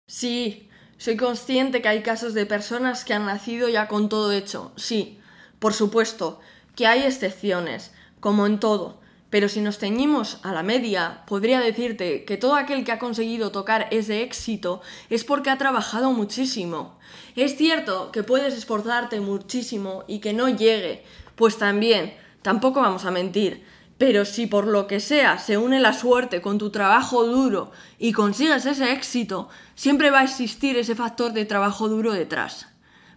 Sí, 0.08 0.68
soy 0.98 1.16
consciente 1.16 1.80
que 1.80 1.86
hay 1.86 2.02
casos 2.02 2.34
de 2.34 2.46
personas 2.46 3.04
que 3.04 3.14
han 3.14 3.26
nacido 3.26 3.68
ya 3.68 3.86
con 3.86 4.08
todo 4.08 4.32
hecho, 4.32 4.72
sí, 4.74 5.20
por 5.60 5.72
supuesto, 5.72 6.40
que 6.74 6.88
hay 6.88 7.04
excepciones, 7.04 7.94
como 8.18 8.46
en 8.46 8.58
todo, 8.58 9.03
pero 9.34 9.48
si 9.48 9.60
nos 9.60 9.78
ceñimos 9.78 10.38
a 10.44 10.52
la 10.52 10.62
media, 10.62 11.22
podría 11.26 11.58
decirte 11.58 12.24
que 12.24 12.36
todo 12.36 12.54
aquel 12.54 12.84
que 12.84 12.92
ha 12.92 13.00
conseguido 13.00 13.50
tocar 13.50 13.88
ese 13.90 14.22
éxito 14.22 14.80
es 15.10 15.24
porque 15.24 15.50
ha 15.50 15.58
trabajado 15.58 16.12
muchísimo. 16.12 17.00
Es 17.34 17.56
cierto 17.56 18.12
que 18.12 18.22
puedes 18.22 18.54
esforzarte 18.54 19.18
muchísimo 19.18 20.04
y 20.06 20.20
que 20.20 20.34
no 20.34 20.48
llegue, 20.48 21.02
pues 21.34 21.58
también, 21.58 22.14
tampoco 22.42 22.80
vamos 22.80 23.06
a 23.06 23.10
mentir, 23.10 23.64
pero 23.98 24.24
si 24.24 24.46
por 24.46 24.68
lo 24.68 24.86
que 24.86 25.00
sea 25.00 25.36
se 25.38 25.58
une 25.58 25.80
la 25.80 25.94
suerte 25.94 26.40
con 26.40 26.58
tu 26.58 26.70
trabajo 26.70 27.26
duro 27.26 27.72
y 27.98 28.12
consigues 28.12 28.66
ese 28.66 28.92
éxito, 28.92 29.48
siempre 29.74 30.12
va 30.12 30.20
a 30.20 30.24
existir 30.30 30.76
ese 30.76 30.94
factor 30.94 31.32
de 31.32 31.44
trabajo 31.44 31.88
duro 31.88 32.12
detrás. 32.12 32.68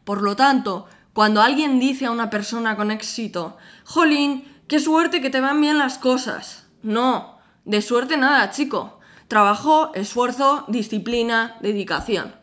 Por 0.03 0.24
lo 0.24 0.36
tanto, 0.36 0.88
cuando 1.13 1.43
alguien 1.43 1.79
dice 1.79 2.07
a 2.07 2.12
una 2.12 2.31
persona 2.31 2.75
con 2.75 2.89
éxito, 2.89 3.57
Jolín, 3.83 4.56
Qué 4.67 4.81
suerte 4.81 5.21
que 5.21 5.29
te 5.29 5.39
van 5.39 5.62
bien 5.62 5.77
las 5.77 5.97
cosas. 5.97 6.65
No, 6.83 7.39
de 7.63 7.81
suerte 7.81 8.17
nada, 8.17 8.51
chico. 8.51 9.00
Trabajo, 9.29 9.93
esfuerzo, 9.95 10.65
disciplina, 10.67 11.55
dedicación. 11.62 12.36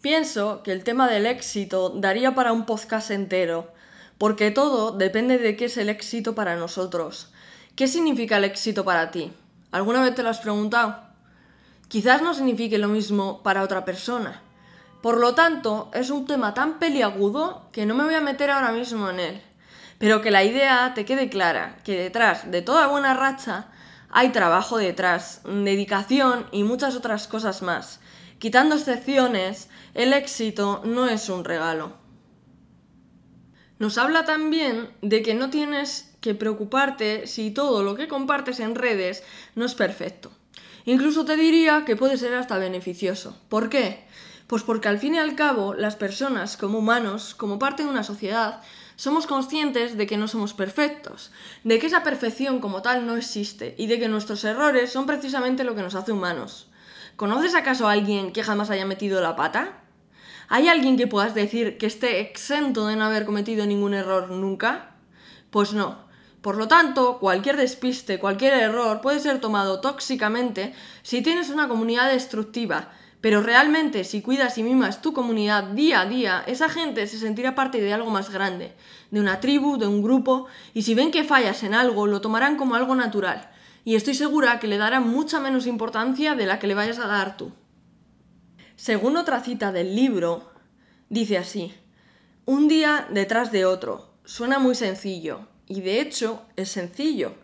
Pienso 0.00 0.62
que 0.62 0.72
el 0.72 0.82
tema 0.82 1.10
del 1.10 1.26
éxito 1.26 1.90
daría 1.90 2.34
para 2.34 2.54
un 2.54 2.64
podcast 2.64 3.10
entero, 3.10 3.70
porque 4.16 4.50
todo 4.50 4.92
depende 4.92 5.36
de 5.36 5.54
qué 5.54 5.66
es 5.66 5.76
el 5.76 5.90
éxito 5.90 6.34
para 6.34 6.56
nosotros. 6.56 7.34
¿Qué 7.76 7.86
significa 7.86 8.38
el 8.38 8.44
éxito 8.44 8.82
para 8.82 9.10
ti? 9.10 9.30
¿Alguna 9.72 10.00
vez 10.00 10.14
te 10.14 10.22
lo 10.22 10.30
has 10.30 10.40
preguntado? 10.40 11.02
Quizás 11.88 12.22
no 12.22 12.32
signifique 12.32 12.78
lo 12.78 12.88
mismo 12.88 13.42
para 13.42 13.62
otra 13.62 13.84
persona. 13.84 14.40
Por 15.02 15.18
lo 15.18 15.34
tanto, 15.34 15.90
es 15.92 16.08
un 16.08 16.24
tema 16.24 16.54
tan 16.54 16.78
peliagudo 16.78 17.68
que 17.72 17.84
no 17.84 17.94
me 17.94 18.04
voy 18.04 18.14
a 18.14 18.22
meter 18.22 18.50
ahora 18.50 18.72
mismo 18.72 19.10
en 19.10 19.20
él. 19.20 19.42
Pero 20.02 20.20
que 20.20 20.32
la 20.32 20.42
idea 20.42 20.94
te 20.96 21.04
quede 21.04 21.28
clara, 21.28 21.78
que 21.84 21.96
detrás 21.96 22.50
de 22.50 22.60
toda 22.60 22.88
buena 22.88 23.14
racha 23.14 23.68
hay 24.10 24.30
trabajo 24.30 24.76
detrás, 24.76 25.42
dedicación 25.44 26.48
y 26.50 26.64
muchas 26.64 26.96
otras 26.96 27.28
cosas 27.28 27.62
más. 27.62 28.00
Quitando 28.40 28.74
excepciones, 28.74 29.68
el 29.94 30.12
éxito 30.12 30.82
no 30.84 31.06
es 31.06 31.28
un 31.28 31.44
regalo. 31.44 31.92
Nos 33.78 33.96
habla 33.96 34.24
también 34.24 34.90
de 35.02 35.22
que 35.22 35.34
no 35.34 35.50
tienes 35.50 36.12
que 36.20 36.34
preocuparte 36.34 37.28
si 37.28 37.52
todo 37.52 37.84
lo 37.84 37.94
que 37.94 38.08
compartes 38.08 38.58
en 38.58 38.74
redes 38.74 39.22
no 39.54 39.64
es 39.64 39.76
perfecto. 39.76 40.32
Incluso 40.84 41.24
te 41.24 41.36
diría 41.36 41.84
que 41.84 41.94
puede 41.94 42.16
ser 42.16 42.34
hasta 42.34 42.58
beneficioso. 42.58 43.40
¿Por 43.48 43.68
qué? 43.68 44.04
Pues 44.48 44.64
porque 44.64 44.88
al 44.88 44.98
fin 44.98 45.14
y 45.14 45.18
al 45.18 45.36
cabo 45.36 45.74
las 45.74 45.94
personas 45.94 46.56
como 46.56 46.80
humanos, 46.80 47.36
como 47.36 47.60
parte 47.60 47.84
de 47.84 47.88
una 47.88 48.02
sociedad, 48.02 48.62
somos 48.96 49.26
conscientes 49.26 49.96
de 49.96 50.06
que 50.06 50.16
no 50.16 50.28
somos 50.28 50.54
perfectos, 50.54 51.32
de 51.64 51.78
que 51.78 51.86
esa 51.86 52.02
perfección 52.02 52.60
como 52.60 52.82
tal 52.82 53.06
no 53.06 53.16
existe 53.16 53.74
y 53.78 53.86
de 53.86 53.98
que 53.98 54.08
nuestros 54.08 54.44
errores 54.44 54.92
son 54.92 55.06
precisamente 55.06 55.64
lo 55.64 55.74
que 55.74 55.82
nos 55.82 55.94
hace 55.94 56.12
humanos. 56.12 56.68
¿Conoces 57.16 57.54
acaso 57.54 57.88
a 57.88 57.92
alguien 57.92 58.32
que 58.32 58.42
jamás 58.42 58.70
haya 58.70 58.86
metido 58.86 59.20
la 59.20 59.36
pata? 59.36 59.82
¿Hay 60.48 60.68
alguien 60.68 60.96
que 60.96 61.06
puedas 61.06 61.34
decir 61.34 61.78
que 61.78 61.86
esté 61.86 62.20
exento 62.20 62.86
de 62.86 62.96
no 62.96 63.04
haber 63.04 63.24
cometido 63.24 63.66
ningún 63.66 63.94
error 63.94 64.30
nunca? 64.30 64.96
Pues 65.50 65.72
no. 65.72 66.10
Por 66.42 66.56
lo 66.56 66.66
tanto, 66.66 67.18
cualquier 67.18 67.56
despiste, 67.56 68.18
cualquier 68.18 68.54
error 68.54 69.00
puede 69.00 69.20
ser 69.20 69.40
tomado 69.40 69.80
tóxicamente 69.80 70.74
si 71.02 71.22
tienes 71.22 71.50
una 71.50 71.68
comunidad 71.68 72.10
destructiva, 72.10 72.90
pero 73.22 73.40
realmente, 73.40 74.02
si 74.02 74.20
cuidas 74.20 74.58
y 74.58 74.64
mimas 74.64 75.00
tu 75.00 75.12
comunidad 75.12 75.62
día 75.62 76.00
a 76.00 76.06
día, 76.06 76.42
esa 76.48 76.68
gente 76.68 77.06
se 77.06 77.18
sentirá 77.18 77.54
parte 77.54 77.80
de 77.80 77.92
algo 77.92 78.10
más 78.10 78.30
grande, 78.30 78.74
de 79.12 79.20
una 79.20 79.38
tribu, 79.38 79.78
de 79.78 79.86
un 79.86 80.02
grupo, 80.02 80.48
y 80.74 80.82
si 80.82 80.94
ven 80.94 81.12
que 81.12 81.22
fallas 81.22 81.62
en 81.62 81.72
algo, 81.72 82.08
lo 82.08 82.20
tomarán 82.20 82.56
como 82.56 82.74
algo 82.74 82.96
natural, 82.96 83.48
y 83.84 83.94
estoy 83.94 84.14
segura 84.14 84.58
que 84.58 84.66
le 84.66 84.76
darán 84.76 85.08
mucha 85.08 85.38
menos 85.38 85.68
importancia 85.68 86.34
de 86.34 86.46
la 86.46 86.58
que 86.58 86.66
le 86.66 86.74
vayas 86.74 86.98
a 86.98 87.06
dar 87.06 87.36
tú. 87.36 87.52
Según 88.74 89.16
otra 89.16 89.38
cita 89.38 89.70
del 89.70 89.94
libro, 89.94 90.50
dice 91.08 91.38
así, 91.38 91.72
un 92.44 92.66
día 92.66 93.06
detrás 93.08 93.52
de 93.52 93.64
otro, 93.66 94.16
suena 94.24 94.58
muy 94.58 94.74
sencillo, 94.74 95.46
y 95.68 95.80
de 95.80 96.00
hecho 96.00 96.42
es 96.56 96.70
sencillo, 96.70 97.36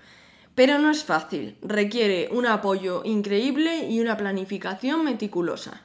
pero 0.58 0.80
no 0.80 0.90
es 0.90 1.04
fácil, 1.04 1.56
requiere 1.62 2.30
un 2.32 2.44
apoyo 2.44 3.02
increíble 3.04 3.86
y 3.88 4.00
una 4.00 4.16
planificación 4.16 5.04
meticulosa. 5.04 5.82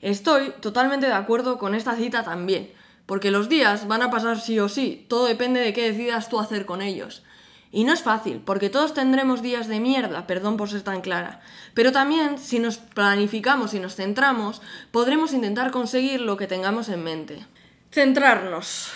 Estoy 0.00 0.52
totalmente 0.60 1.06
de 1.06 1.12
acuerdo 1.12 1.58
con 1.58 1.76
esta 1.76 1.94
cita 1.94 2.24
también, 2.24 2.72
porque 3.06 3.30
los 3.30 3.48
días 3.48 3.86
van 3.86 4.02
a 4.02 4.10
pasar 4.10 4.40
sí 4.40 4.58
o 4.58 4.68
sí, 4.68 5.06
todo 5.08 5.26
depende 5.26 5.60
de 5.60 5.72
qué 5.72 5.92
decidas 5.92 6.28
tú 6.28 6.40
hacer 6.40 6.66
con 6.66 6.82
ellos. 6.82 7.22
Y 7.70 7.84
no 7.84 7.92
es 7.92 8.02
fácil, 8.02 8.42
porque 8.44 8.68
todos 8.68 8.94
tendremos 8.94 9.42
días 9.42 9.68
de 9.68 9.78
mierda, 9.78 10.26
perdón 10.26 10.56
por 10.56 10.68
ser 10.68 10.82
tan 10.82 11.00
clara. 11.00 11.40
Pero 11.74 11.92
también, 11.92 12.38
si 12.38 12.58
nos 12.58 12.78
planificamos 12.78 13.74
y 13.74 13.78
nos 13.78 13.94
centramos, 13.94 14.60
podremos 14.90 15.32
intentar 15.32 15.70
conseguir 15.70 16.20
lo 16.20 16.36
que 16.36 16.48
tengamos 16.48 16.88
en 16.88 17.04
mente. 17.04 17.46
Centrarnos. 17.92 18.90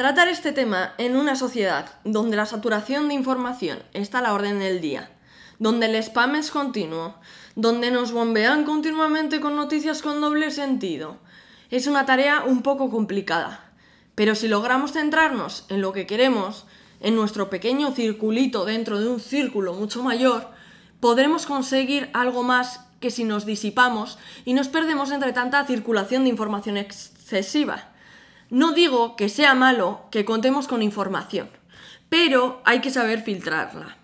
Tratar 0.00 0.28
este 0.28 0.52
tema 0.52 0.94
en 0.96 1.14
una 1.14 1.36
sociedad 1.36 1.90
donde 2.04 2.34
la 2.34 2.46
saturación 2.46 3.08
de 3.08 3.12
información 3.12 3.82
está 3.92 4.20
a 4.20 4.22
la 4.22 4.32
orden 4.32 4.58
del 4.58 4.80
día, 4.80 5.10
donde 5.58 5.84
el 5.84 5.94
spam 5.96 6.36
es 6.36 6.50
continuo, 6.50 7.16
donde 7.54 7.90
nos 7.90 8.10
bombean 8.10 8.64
continuamente 8.64 9.40
con 9.40 9.56
noticias 9.56 10.00
con 10.00 10.22
doble 10.22 10.50
sentido, 10.52 11.18
es 11.70 11.86
una 11.86 12.06
tarea 12.06 12.44
un 12.46 12.62
poco 12.62 12.88
complicada. 12.88 13.72
Pero 14.14 14.34
si 14.34 14.48
logramos 14.48 14.92
centrarnos 14.92 15.66
en 15.68 15.82
lo 15.82 15.92
que 15.92 16.06
queremos, 16.06 16.64
en 17.00 17.14
nuestro 17.14 17.50
pequeño 17.50 17.92
circulito 17.92 18.64
dentro 18.64 19.00
de 19.00 19.06
un 19.06 19.20
círculo 19.20 19.74
mucho 19.74 20.02
mayor, 20.02 20.48
podremos 21.00 21.44
conseguir 21.44 22.08
algo 22.14 22.42
más 22.42 22.86
que 23.00 23.10
si 23.10 23.24
nos 23.24 23.44
disipamos 23.44 24.16
y 24.46 24.54
nos 24.54 24.68
perdemos 24.68 25.10
entre 25.10 25.34
tanta 25.34 25.66
circulación 25.66 26.22
de 26.22 26.30
información 26.30 26.78
excesiva. 26.78 27.90
No 28.50 28.72
digo 28.72 29.14
que 29.14 29.28
sea 29.28 29.54
malo 29.54 30.08
que 30.10 30.24
contemos 30.24 30.66
con 30.66 30.82
información, 30.82 31.48
pero 32.08 32.60
hay 32.64 32.80
que 32.80 32.90
saber 32.90 33.22
filtrarla. 33.22 33.96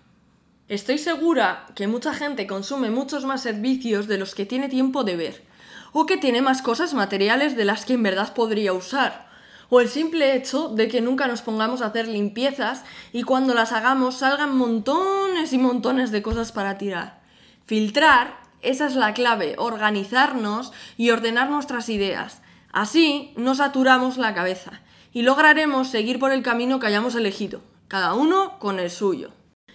Estoy 0.69 0.99
segura 0.99 1.65
que 1.75 1.87
mucha 1.87 2.13
gente 2.13 2.47
consume 2.47 2.89
muchos 2.89 3.25
más 3.25 3.41
servicios 3.41 4.07
de 4.07 4.17
los 4.17 4.35
que 4.35 4.45
tiene 4.45 4.69
tiempo 4.69 5.03
de 5.03 5.17
ver, 5.17 5.43
o 5.91 6.05
que 6.05 6.15
tiene 6.15 6.41
más 6.41 6.61
cosas 6.61 6.93
materiales 6.93 7.57
de 7.57 7.65
las 7.65 7.83
que 7.83 7.95
en 7.95 8.03
verdad 8.03 8.33
podría 8.33 8.71
usar, 8.71 9.27
o 9.69 9.81
el 9.81 9.89
simple 9.89 10.33
hecho 10.33 10.69
de 10.69 10.87
que 10.87 11.01
nunca 11.01 11.27
nos 11.27 11.41
pongamos 11.41 11.81
a 11.81 11.87
hacer 11.87 12.07
limpiezas 12.07 12.85
y 13.11 13.23
cuando 13.23 13.53
las 13.53 13.73
hagamos 13.73 14.19
salgan 14.19 14.57
montones 14.57 15.51
y 15.51 15.57
montones 15.57 16.11
de 16.11 16.21
cosas 16.21 16.53
para 16.53 16.77
tirar. 16.77 17.19
Filtrar, 17.65 18.37
esa 18.61 18.85
es 18.85 18.95
la 18.95 19.13
clave, 19.13 19.55
organizarnos 19.57 20.71
y 20.95 21.09
ordenar 21.09 21.49
nuestras 21.49 21.89
ideas. 21.89 22.41
Así 22.77 23.33
no 23.35 23.55
saturamos 23.55 24.19
la 24.19 24.35
cabeza 24.35 24.81
y 25.11 25.23
lograremos 25.23 25.87
seguir 25.87 26.19
por 26.19 26.31
el 26.31 26.43
camino 26.43 26.79
que 26.79 26.85
hayamos 26.85 27.15
elegido, 27.15 27.61
cada 27.87 28.13
uno 28.13 28.59
con 28.59 28.77
el 28.77 28.91
suyo. 28.91 29.31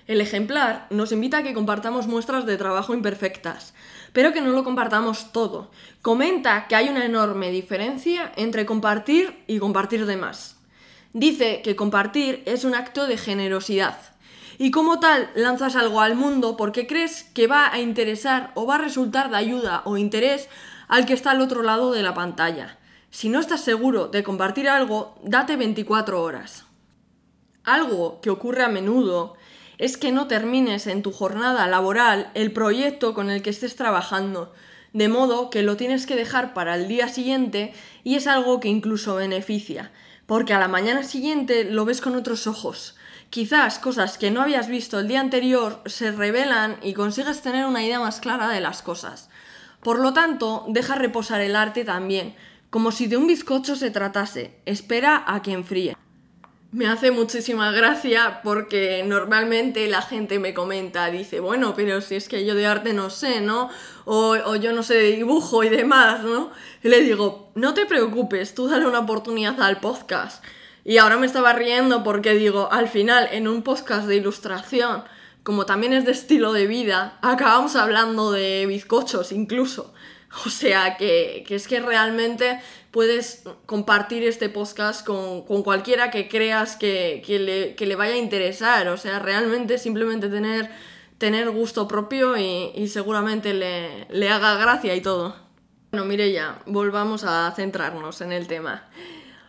El 0.06 0.21
ejemplar 0.21 0.87
nos 0.90 1.11
invita 1.11 1.38
a 1.38 1.42
que 1.42 1.52
compartamos 1.52 2.06
muestras 2.06 2.47
de 2.47 2.56
trabajo 2.56 2.94
imperfectas, 2.94 3.75
pero 4.12 4.32
que 4.32 4.40
no 4.40 4.50
lo 4.50 4.62
compartamos 4.62 5.32
todo. 5.32 5.73
Comenta 6.00 6.68
que 6.68 6.76
hay 6.76 6.90
una 6.90 7.04
enorme 7.04 7.50
diferencia 7.50 8.30
entre 8.37 8.66
compartir 8.66 9.42
y 9.49 9.59
compartir 9.59 10.06
de 10.06 10.16
más. 10.16 10.59
Dice 11.12 11.61
que 11.62 11.75
compartir 11.75 12.44
es 12.47 12.62
un 12.62 12.76
acto 12.76 13.09
de 13.09 13.18
generosidad. 13.18 13.99
Y 14.59 14.71
como 14.71 15.00
tal, 15.00 15.28
lanzas 15.35 15.75
algo 15.75 16.02
al 16.02 16.14
mundo 16.14 16.56
porque 16.56 16.87
crees 16.87 17.25
que 17.25 17.49
va 17.49 17.73
a 17.73 17.80
interesar 17.80 18.52
o 18.54 18.64
va 18.64 18.76
a 18.76 18.78
resultar 18.78 19.28
de 19.28 19.38
ayuda 19.38 19.82
o 19.87 19.97
interés 19.97 20.49
al 20.87 21.04
que 21.04 21.14
está 21.14 21.32
al 21.32 21.40
otro 21.40 21.64
lado 21.64 21.90
de 21.90 22.04
la 22.04 22.14
pantalla. 22.14 22.78
Si 23.12 23.28
no 23.28 23.40
estás 23.40 23.61
seguro 23.61 24.09
de 24.09 24.23
compartir 24.23 24.71
algo, 24.71 25.14
date 25.23 25.57
24 25.57 26.23
horas. 26.23 26.64
Algo 27.62 28.23
que 28.23 28.31
ocurre 28.31 28.64
a 28.64 28.69
menudo 28.69 29.35
es 29.76 29.99
que 29.99 30.12
no 30.12 30.28
termines 30.28 30.87
en 30.87 31.02
tu 31.02 31.12
jornada 31.12 31.66
laboral 31.66 32.31
el 32.33 32.52
proyecto 32.52 33.12
con 33.12 33.28
el 33.28 33.42
que 33.42 33.50
estés 33.50 33.76
trabajando, 33.76 34.54
de 34.95 35.11
modo 35.11 35.50
que 35.50 35.62
lo 35.62 35.76
tienes 35.76 36.07
que 36.07 36.16
dejar 36.16 36.54
para 36.54 36.75
el 36.75 36.88
día 36.88 37.07
siguiente 37.07 37.75
y 38.02 38.14
es 38.14 38.26
algo 38.26 38.61
que 38.61 38.69
incluso 38.69 39.14
beneficia, 39.16 39.92
porque 40.25 40.54
a 40.54 40.59
la 40.59 40.69
mañana 40.69 41.02
siguiente 41.02 41.64
lo 41.64 41.85
ves 41.85 42.00
con 42.00 42.16
otros 42.16 42.47
ojos. 42.47 42.97
Quizás 43.28 43.78
cosas 43.78 44.16
que 44.16 44.31
no 44.31 44.40
habías 44.40 44.69
visto 44.69 44.99
el 44.99 45.09
día 45.09 45.21
anterior 45.21 45.83
se 45.85 46.12
revelan 46.12 46.78
y 46.83 46.95
consigues 46.95 47.42
tener 47.42 47.66
una 47.66 47.85
idea 47.85 48.00
más 48.00 48.21
clara 48.21 48.49
de 48.49 48.61
las 48.61 48.81
cosas. 48.81 49.28
Por 49.83 49.99
lo 49.99 50.14
tanto, 50.14 50.64
deja 50.69 50.95
reposar 50.95 51.42
el 51.42 51.57
arte 51.57 51.85
también, 51.85 52.37
como 52.72 52.90
si 52.90 53.06
de 53.06 53.18
un 53.18 53.26
bizcocho 53.26 53.76
se 53.76 53.90
tratase, 53.90 54.54
espera 54.64 55.24
a 55.26 55.42
que 55.42 55.52
enfríe. 55.52 55.94
Me 56.70 56.86
hace 56.86 57.10
muchísima 57.10 57.70
gracia 57.70 58.40
porque 58.42 59.04
normalmente 59.06 59.86
la 59.88 60.00
gente 60.00 60.38
me 60.38 60.54
comenta, 60.54 61.10
dice, 61.10 61.40
bueno, 61.40 61.74
pero 61.76 62.00
si 62.00 62.14
es 62.14 62.30
que 62.30 62.46
yo 62.46 62.54
de 62.54 62.64
arte 62.64 62.94
no 62.94 63.10
sé, 63.10 63.42
¿no? 63.42 63.68
O, 64.06 64.56
yo 64.56 64.72
no 64.72 64.82
sé 64.82 64.94
de 64.94 65.12
dibujo 65.12 65.62
y 65.62 65.68
demás, 65.68 66.22
¿no? 66.24 66.50
Y 66.82 66.88
le 66.88 67.02
digo, 67.02 67.52
no 67.54 67.74
te 67.74 67.84
preocupes, 67.84 68.54
tú 68.54 68.68
dale 68.68 68.86
una 68.86 69.00
oportunidad 69.00 69.60
al 69.60 69.78
podcast. 69.80 70.42
Y 70.82 70.96
ahora 70.96 71.18
me 71.18 71.26
estaba 71.26 71.52
riendo 71.52 72.02
porque 72.02 72.32
digo, 72.32 72.72
al 72.72 72.88
final, 72.88 73.28
en 73.32 73.48
un 73.48 73.62
podcast 73.62 74.06
de 74.06 74.16
ilustración, 74.16 75.04
como 75.42 75.66
también 75.66 75.92
es 75.92 76.06
de 76.06 76.12
estilo 76.12 76.54
de 76.54 76.66
vida, 76.66 77.18
acabamos 77.20 77.76
hablando 77.76 78.32
de 78.32 78.64
bizcochos 78.64 79.30
incluso. 79.30 79.92
O 80.46 80.50
sea 80.50 80.96
que, 80.96 81.44
es 81.48 81.68
que 81.68 81.80
realmente 81.80 82.60
puedes 82.90 83.44
compartir 83.66 84.24
este 84.24 84.48
podcast 84.48 85.07
con, 85.07 85.42
cualquiera 85.62 86.11
que 86.11 86.28
creas 86.28 86.76
que, 86.76 87.22
le, 87.78 87.96
vaya 87.96 88.14
a 88.14 88.18
interesar. 88.18 88.88
O 88.88 88.96
sea, 88.96 89.18
realmente 89.18 89.78
simplemente 89.78 90.28
tener, 90.28 90.70
tener 91.18 91.50
gusto 91.50 91.87
propio 91.88 92.37
y, 92.37 92.88
seguramente 92.88 93.54
le, 93.54 94.07
le, 94.11 94.28
haga 94.30 94.54
gracia 94.57 94.94
y 94.94 95.00
todo. 95.00 95.37
Bueno, 95.90 96.07
mire 96.07 96.33
ya, 96.33 96.62
volvamos 96.66 97.24
a 97.24 97.52
centrarnos 97.54 98.20
en 98.22 98.33
el 98.33 98.46
tema. 98.46 98.88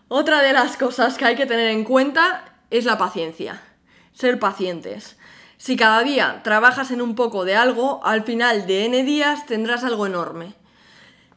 Otra 0.10 0.42
de 0.42 0.54
las 0.54 0.76
cosas 0.78 1.18
que 1.18 1.26
hay 1.26 1.36
que 1.36 1.46
tener 1.46 1.70
en 1.70 1.86
cuenta 1.86 2.58
es 2.70 2.86
la 2.86 2.98
paciencia. 2.98 3.62
Ser 4.14 4.40
pacientes. 4.40 5.18
Si 5.58 5.78
cada 5.78 6.04
día 6.04 6.42
trabajas 6.44 6.92
en 6.92 7.02
un 7.02 7.16
poco 7.16 7.46
de 7.46 7.56
algo, 7.56 8.02
al 8.04 8.24
final 8.24 8.68
de 8.68 8.86
N 8.86 9.04
días 9.04 9.46
tendrás 9.46 9.86
algo 9.86 10.06
enorme. 10.06 10.56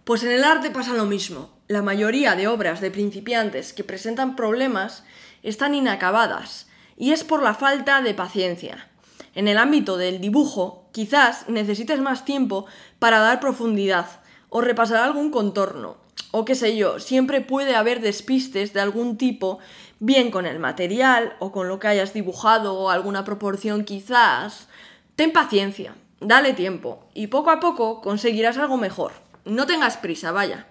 Pues 0.06 0.22
en 0.22 0.30
el 0.30 0.44
arte 0.44 0.70
pasa 0.70 0.94
lo 0.94 1.04
mismo. 1.04 1.50
La 1.66 1.82
mayoría 1.82 2.36
de 2.36 2.46
obras 2.46 2.80
de 2.80 2.92
principiantes 2.92 3.72
que 3.72 3.82
presentan 3.82 4.36
problemas 4.36 5.02
están 5.42 5.74
inacabadas 5.74 6.68
y 6.96 7.10
es 7.10 7.24
por 7.24 7.42
la 7.42 7.54
falta 7.54 8.00
de 8.02 8.14
paciencia. 8.14 8.88
En 9.34 9.48
el 9.48 9.58
ámbito 9.58 9.96
del 9.96 10.20
dibujo, 10.20 10.88
quizás 10.92 11.48
necesites 11.48 11.98
más 11.98 12.24
tiempo 12.24 12.66
para 13.00 13.18
dar 13.18 13.40
profundidad 13.40 14.06
o 14.48 14.60
repasar 14.60 15.02
algún 15.02 15.32
contorno, 15.32 15.96
o 16.30 16.44
qué 16.44 16.54
sé 16.54 16.76
yo, 16.76 17.00
siempre 17.00 17.40
puede 17.40 17.74
haber 17.74 18.00
despistes 18.00 18.72
de 18.72 18.80
algún 18.82 19.18
tipo, 19.18 19.58
bien 19.98 20.30
con 20.30 20.46
el 20.46 20.60
material 20.60 21.34
o 21.40 21.50
con 21.50 21.66
lo 21.66 21.80
que 21.80 21.88
hayas 21.88 22.14
dibujado 22.14 22.78
o 22.78 22.90
alguna 22.90 23.24
proporción 23.24 23.84
quizás. 23.84 24.68
Ten 25.16 25.32
paciencia, 25.32 25.96
dale 26.20 26.52
tiempo 26.52 27.08
y 27.12 27.26
poco 27.26 27.50
a 27.50 27.58
poco 27.58 28.00
conseguirás 28.00 28.56
algo 28.56 28.76
mejor. 28.76 29.25
No 29.46 29.64
tengas 29.64 29.96
prisa, 29.96 30.32
vaya. 30.32 30.66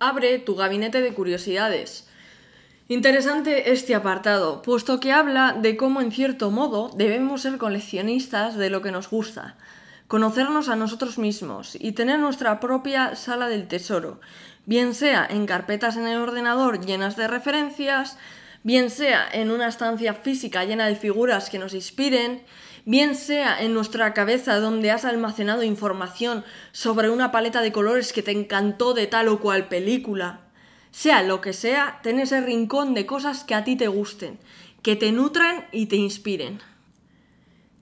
Abre 0.00 0.40
tu 0.40 0.56
gabinete 0.56 1.00
de 1.00 1.14
curiosidades. 1.14 2.08
Interesante 2.88 3.70
este 3.70 3.94
apartado, 3.94 4.62
puesto 4.62 4.98
que 4.98 5.12
habla 5.12 5.52
de 5.52 5.76
cómo 5.76 6.00
en 6.00 6.10
cierto 6.10 6.50
modo 6.50 6.90
debemos 6.96 7.42
ser 7.42 7.56
coleccionistas 7.56 8.56
de 8.56 8.68
lo 8.68 8.82
que 8.82 8.90
nos 8.90 9.08
gusta, 9.08 9.56
conocernos 10.08 10.68
a 10.68 10.74
nosotros 10.74 11.18
mismos 11.18 11.76
y 11.80 11.92
tener 11.92 12.18
nuestra 12.18 12.58
propia 12.58 13.14
sala 13.14 13.48
del 13.48 13.68
tesoro, 13.68 14.20
bien 14.66 14.92
sea 14.92 15.24
en 15.30 15.46
carpetas 15.46 15.96
en 15.96 16.08
el 16.08 16.18
ordenador 16.18 16.84
llenas 16.84 17.16
de 17.16 17.28
referencias, 17.28 18.18
bien 18.64 18.90
sea 18.90 19.28
en 19.32 19.52
una 19.52 19.68
estancia 19.68 20.14
física 20.14 20.64
llena 20.64 20.86
de 20.86 20.96
figuras 20.96 21.48
que 21.48 21.60
nos 21.60 21.74
inspiren, 21.74 22.42
bien 22.86 23.16
sea 23.16 23.60
en 23.60 23.74
nuestra 23.74 24.14
cabeza 24.14 24.58
donde 24.60 24.90
has 24.90 25.04
almacenado 25.04 25.64
información 25.64 26.44
sobre 26.72 27.10
una 27.10 27.32
paleta 27.32 27.60
de 27.60 27.72
colores 27.72 28.12
que 28.12 28.22
te 28.22 28.30
encantó 28.30 28.94
de 28.94 29.08
tal 29.08 29.28
o 29.28 29.40
cual 29.40 29.68
película. 29.68 30.40
Sea 30.92 31.22
lo 31.22 31.42
que 31.42 31.52
sea, 31.52 32.00
ten 32.02 32.20
ese 32.20 32.40
rincón 32.40 32.94
de 32.94 33.04
cosas 33.04 33.44
que 33.44 33.54
a 33.54 33.64
ti 33.64 33.76
te 33.76 33.88
gusten, 33.88 34.38
que 34.82 34.96
te 34.96 35.12
nutran 35.12 35.66
y 35.72 35.86
te 35.86 35.96
inspiren. 35.96 36.60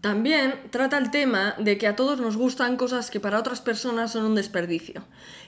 También 0.01 0.55
trata 0.71 0.99
el 0.99 1.11
tema 1.11 1.55
de 1.59 1.79
que 1.79 1.87
a 1.87 1.97
todos 1.97 2.19
nos 2.19 2.37
gustan 2.37 2.77
cosas 2.77 3.11
que 3.11 3.21
para 3.21 3.39
otras 3.39 3.61
personas 3.61 4.13
son 4.13 4.25
un 4.25 4.35
desperdicio, 4.35 5.05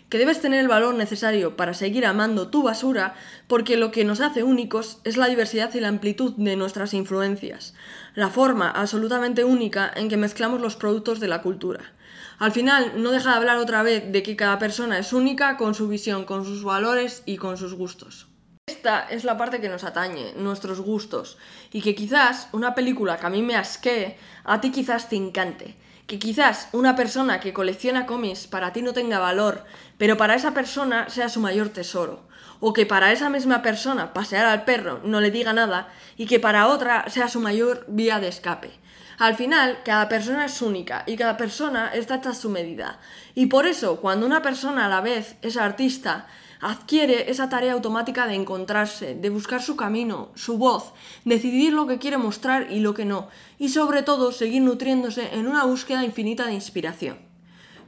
que 0.08 0.18
debes 0.18 0.40
tener 0.40 0.60
el 0.60 0.68
valor 0.68 0.94
necesario 0.94 1.56
para 1.56 1.74
seguir 1.74 2.06
amando 2.06 2.48
tu 2.48 2.62
basura 2.62 3.14
porque 3.48 3.76
lo 3.76 3.90
que 3.90 4.04
nos 4.04 4.20
hace 4.20 4.42
únicos 4.42 5.00
es 5.04 5.16
la 5.16 5.26
diversidad 5.26 5.74
y 5.74 5.80
la 5.80 5.88
amplitud 5.88 6.34
de 6.36 6.56
nuestras 6.56 6.94
influencias, 6.94 7.74
la 8.14 8.30
forma 8.30 8.70
absolutamente 8.70 9.44
única 9.44 9.90
en 9.94 10.08
que 10.08 10.16
mezclamos 10.16 10.60
los 10.60 10.76
productos 10.76 11.20
de 11.20 11.28
la 11.28 11.42
cultura. 11.42 11.92
Al 12.38 12.52
final, 12.52 13.02
no 13.02 13.12
deja 13.12 13.30
de 13.30 13.36
hablar 13.36 13.56
otra 13.56 13.82
vez 13.82 14.12
de 14.12 14.22
que 14.22 14.36
cada 14.36 14.58
persona 14.58 14.98
es 14.98 15.12
única 15.12 15.56
con 15.56 15.74
su 15.74 15.88
visión, 15.88 16.24
con 16.24 16.44
sus 16.44 16.62
valores 16.64 17.22
y 17.24 17.38
con 17.38 17.56
sus 17.56 17.74
gustos. 17.74 18.28
Esta 18.68 19.06
es 19.08 19.24
la 19.24 19.38
parte 19.38 19.60
que 19.60 19.68
nos 19.68 19.84
atañe, 19.84 20.34
nuestros 20.36 20.80
gustos, 20.80 21.38
y 21.72 21.82
que 21.82 21.94
quizás 21.94 22.48
una 22.52 22.74
película 22.74 23.16
que 23.16 23.26
a 23.26 23.30
mí 23.30 23.40
me 23.40 23.56
asquee, 23.56 24.18
a 24.44 24.60
ti 24.60 24.70
quizás 24.70 25.08
te 25.08 25.16
encante, 25.16 25.76
que 26.06 26.18
quizás 26.18 26.68
una 26.72 26.94
persona 26.94 27.40
que 27.40 27.52
colecciona 27.52 28.06
cómics 28.06 28.46
para 28.46 28.72
ti 28.72 28.82
no 28.82 28.92
tenga 28.92 29.18
valor, 29.18 29.64
pero 29.98 30.16
para 30.16 30.34
esa 30.34 30.52
persona 30.52 31.08
sea 31.08 31.28
su 31.28 31.40
mayor 31.40 31.70
tesoro, 31.70 32.26
o 32.60 32.72
que 32.72 32.86
para 32.86 33.12
esa 33.12 33.30
misma 33.30 33.62
persona 33.62 34.12
pasear 34.12 34.46
al 34.46 34.64
perro 34.64 35.00
no 35.04 35.20
le 35.20 35.30
diga 35.30 35.52
nada 35.52 35.88
y 36.16 36.26
que 36.26 36.40
para 36.40 36.68
otra 36.68 37.08
sea 37.08 37.28
su 37.28 37.40
mayor 37.40 37.84
vía 37.88 38.20
de 38.20 38.28
escape. 38.28 38.70
Al 39.18 39.34
final, 39.34 39.78
cada 39.84 40.08
persona 40.08 40.44
es 40.44 40.60
única 40.60 41.02
y 41.06 41.16
cada 41.16 41.38
persona 41.38 41.90
está 41.94 42.16
hecha 42.16 42.30
a 42.30 42.34
su 42.34 42.50
medida. 42.50 42.98
Y 43.34 43.46
por 43.46 43.66
eso, 43.66 43.96
cuando 43.96 44.26
una 44.26 44.42
persona 44.42 44.84
a 44.84 44.88
la 44.88 45.00
vez 45.00 45.36
es 45.40 45.56
artista, 45.56 46.26
adquiere 46.60 47.30
esa 47.30 47.48
tarea 47.48 47.72
automática 47.72 48.26
de 48.26 48.34
encontrarse, 48.34 49.14
de 49.14 49.30
buscar 49.30 49.62
su 49.62 49.76
camino, 49.76 50.32
su 50.34 50.58
voz, 50.58 50.92
decidir 51.24 51.72
lo 51.72 51.86
que 51.86 51.98
quiere 51.98 52.18
mostrar 52.18 52.70
y 52.70 52.80
lo 52.80 52.92
que 52.92 53.06
no, 53.06 53.28
y 53.58 53.70
sobre 53.70 54.02
todo 54.02 54.32
seguir 54.32 54.62
nutriéndose 54.62 55.34
en 55.34 55.46
una 55.46 55.64
búsqueda 55.64 56.04
infinita 56.04 56.46
de 56.46 56.54
inspiración. 56.54 57.25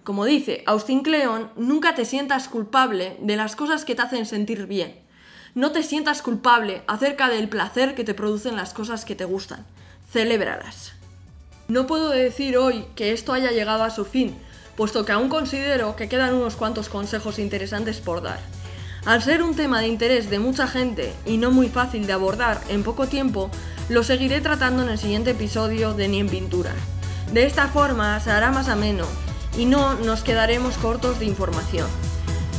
Como 0.09 0.25
dice 0.25 0.63
Austin 0.65 1.03
Kleon, 1.03 1.51
nunca 1.57 1.95
te 1.95 2.07
sientas 2.07 2.49
culpable 2.49 3.19
de 3.21 3.37
las 3.37 3.57
cosas 3.57 3.85
que 3.85 3.95
te 3.95 4.01
hacen 4.01 4.25
sentir 4.25 4.67
bien. 4.67 4.99
No 5.55 5.71
te 5.71 5.83
sientas 5.83 6.23
culpable 6.23 6.81
acerca 6.87 7.29
del 7.29 7.51
placer 7.51 7.95
que 7.95 8.05
te 8.05 8.15
producen 8.15 8.57
las 8.57 8.73
cosas 8.73 9.05
que 9.05 9.15
te 9.15 9.27
gustan. 9.27 9.67
Celébralas. 10.11 10.95
No 11.69 11.87
puedo 11.87 12.09
decir 12.09 12.57
hoy 12.57 12.87
que 12.97 13.13
esto 13.13 13.35
haya 13.35 13.51
llegado 13.51 13.85
a 13.85 13.91
su 13.91 14.07
fin, 14.07 14.35
puesto 14.79 15.05
que 15.05 15.13
aún 15.13 15.29
considero 15.29 15.95
que 15.95 16.09
quedan 16.09 16.33
unos 16.33 16.57
cuantos 16.57 16.89
consejos 16.89 17.39
interesantes 17.39 18.01
por 18.01 18.23
dar. 18.23 18.41
Al 19.05 19.23
ser 19.23 19.43
un 19.43 19.55
tema 19.55 19.81
de 19.81 19.89
interés 19.89 20.31
de 20.31 20.39
mucha 20.39 20.67
gente 20.67 21.13
y 21.27 21.37
no 21.37 21.51
muy 21.51 21.69
fácil 21.69 22.07
de 22.07 22.15
abordar 22.15 22.63
en 22.71 22.83
poco 22.83 23.09
tiempo, 23.09 23.51
lo 23.91 24.03
seguiré 24.03 24.41
tratando 24.41 24.83
en 24.85 24.89
el 24.89 24.99
siguiente 24.99 25.33
episodio 25.33 25.93
de 25.93 26.09
Ni 26.09 26.21
en 26.21 26.31
Pintura. 26.31 26.73
De 27.31 27.45
esta 27.45 27.69
forma 27.69 28.19
se 28.21 28.31
hará 28.31 28.51
más 28.51 28.71
ameno 28.71 29.05
y 29.59 29.67
no 29.67 29.97
nos 29.97 30.23
quedaremos 30.23 30.79
cortos 30.79 31.19
de 31.19 31.27
información. 31.27 31.87